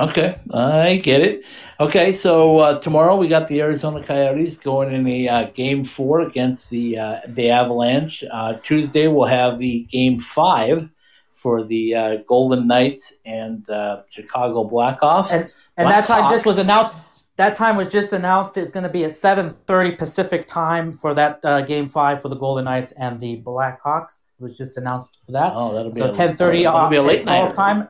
[0.00, 1.42] Okay, I get it.
[1.80, 6.20] Okay, so uh, tomorrow we got the Arizona Coyotes going in a uh, game four
[6.20, 8.22] against the uh, the Avalanche.
[8.30, 10.88] Uh, Tuesday we'll have the game five
[11.32, 15.32] for the uh, Golden Knights and uh, Chicago Blackhawks.
[15.32, 16.98] And and that time just was announced.
[17.38, 18.56] That time was just announced.
[18.56, 22.36] It's going to be at 7:30 Pacific time for that uh, game five for the
[22.36, 24.22] Golden Knights and the Blackhawks.
[24.38, 25.52] It was just announced for that.
[25.54, 27.88] oh, that'll be So a, 10:30 That'll be a late Paul's night time.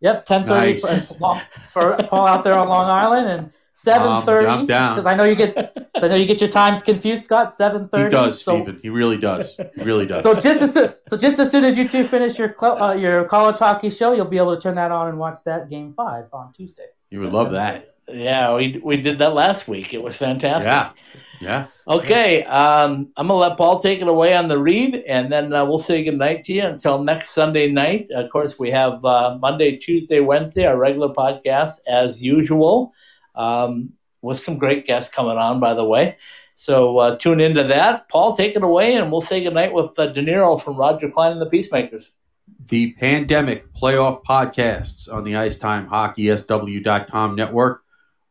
[0.00, 1.16] Yep, 10:30 Nice.
[1.16, 3.40] for, for Paul out there on Long Island and
[3.86, 5.54] Um, 7:30 because I know you get
[5.94, 7.54] I know you get your times confused, Scott.
[7.56, 8.04] 7:30.
[8.04, 8.80] He does, so, Stephen.
[8.82, 9.56] He really does.
[9.76, 10.24] He really does.
[10.24, 12.94] So just as soon, so just as soon as you two finish your cl- uh,
[12.94, 15.94] your college hockey show, you'll be able to turn that on and watch that game
[15.96, 16.86] five on Tuesday.
[17.10, 17.91] you would love that.
[18.08, 19.94] Yeah, we we did that last week.
[19.94, 20.66] It was fantastic.
[20.66, 20.90] Yeah.
[21.42, 21.66] Yeah.
[21.88, 25.64] Okay, um, I'm gonna let Paul take it away on the read, and then uh,
[25.64, 28.06] we'll say goodnight to you until next Sunday night.
[28.14, 32.92] Of course, we have uh, Monday, Tuesday, Wednesday, our regular podcast as usual,
[33.34, 35.58] um, with some great guests coming on.
[35.58, 36.16] By the way,
[36.54, 38.08] so uh, tune into that.
[38.08, 41.32] Paul, take it away, and we'll say goodnight with uh, De Niro from Roger Clyne
[41.32, 42.12] and the Peacemakers.
[42.68, 47.81] The Pandemic Playoff Podcasts on the Ice Time Hockey SW.com network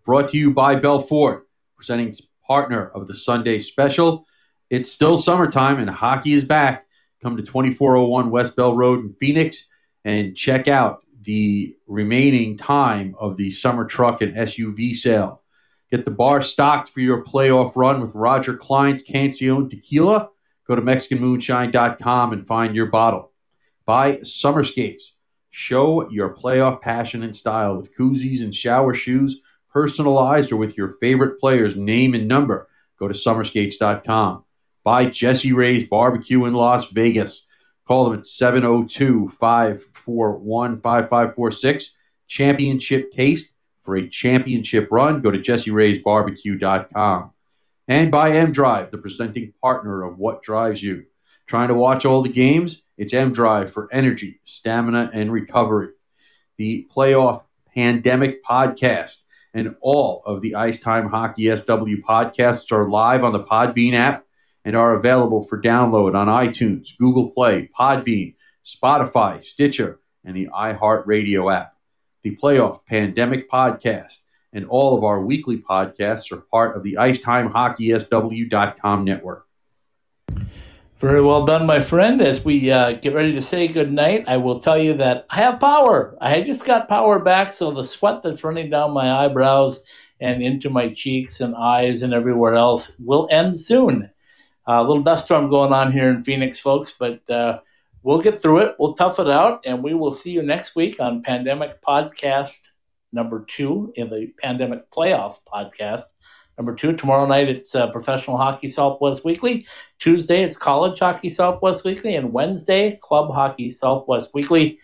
[0.06, 1.43] Brought to you by Bell Ford,
[1.76, 4.26] presenting partner of the Sunday special.
[4.70, 6.86] It's still summertime and hockey is back.
[7.22, 9.68] Come to 2401 West Bell Road in Phoenix
[10.04, 15.43] and check out the remaining time of the summer truck and SUV sale.
[15.91, 20.30] Get the bar stocked for your playoff run with Roger Clyne's Cancion Tequila.
[20.68, 23.34] Go to MexicanMoonshine.com and find your bottle.
[23.86, 25.14] Buy Summer Skates.
[25.49, 29.41] Show your playoff passion and style with koozies and shower shoes,
[29.72, 32.67] personalized or with your favorite player's name and number.
[32.99, 34.43] Go to summerskates.com.
[34.84, 37.45] Buy Jessie Rae's Barbecue in Las Vegas.
[37.88, 41.91] Call them at 702 541 5546.
[42.28, 43.47] Championship Taste.
[43.84, 47.32] For a championship run, go to jesseraysbarbecue.com.
[47.88, 51.05] And by M Drive, the presenting partner of What Drives You.
[51.47, 52.84] Trying to watch all the games?
[52.97, 55.89] It's M Drive for energy, stamina, and recovery.
[56.57, 57.43] The Playoff
[57.74, 59.20] Pandemic Podcast
[59.54, 64.26] and all of the Ice Time Hockey SW podcasts are live on the Podbean app
[64.64, 71.54] and are available for download on iTunes, Google Play, Podbean, Spotify, Stitcher, and the iHeartRadio
[71.54, 71.76] app.
[72.24, 74.20] The Playoff Pandemic Podcast
[74.54, 79.47] and all of our weekly podcasts are part of the IcetimeHockeySW.com network.
[81.02, 82.22] Very well done, my friend.
[82.22, 85.60] As we uh, get ready to say goodnight, I will tell you that I have
[85.60, 86.16] power.
[86.22, 89.80] I just got power back, so the sweat that's running down my eyebrows
[90.20, 94.12] and into my cheeks and eyes and everywhere else will end soon.
[94.68, 97.62] A little dust storm going on here in Phoenix, folks, but uh,
[98.04, 98.76] we'll get through it.
[98.78, 102.70] We'll tough it out, and we will see you next week on Pandemic Podcast
[103.12, 106.14] number two in the Pandemic Playoff Podcast
[106.58, 109.66] Number two, tomorrow night it's uh, Professional Hockey Southwest Weekly.
[109.99, 114.78] Tuesday it's College Hockey Southwest Weekly, and Wednesday Club Hockey Southwest Weekly.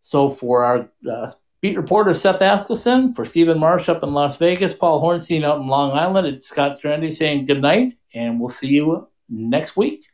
[0.00, 1.30] So for our uh,
[1.60, 5.66] beat reporter Seth Askelson, for Stephen Marsh up in Las Vegas, Paul Hornstein out in
[5.66, 10.06] Long Island, it's Scott Strandy saying good night, and we'll see you next week.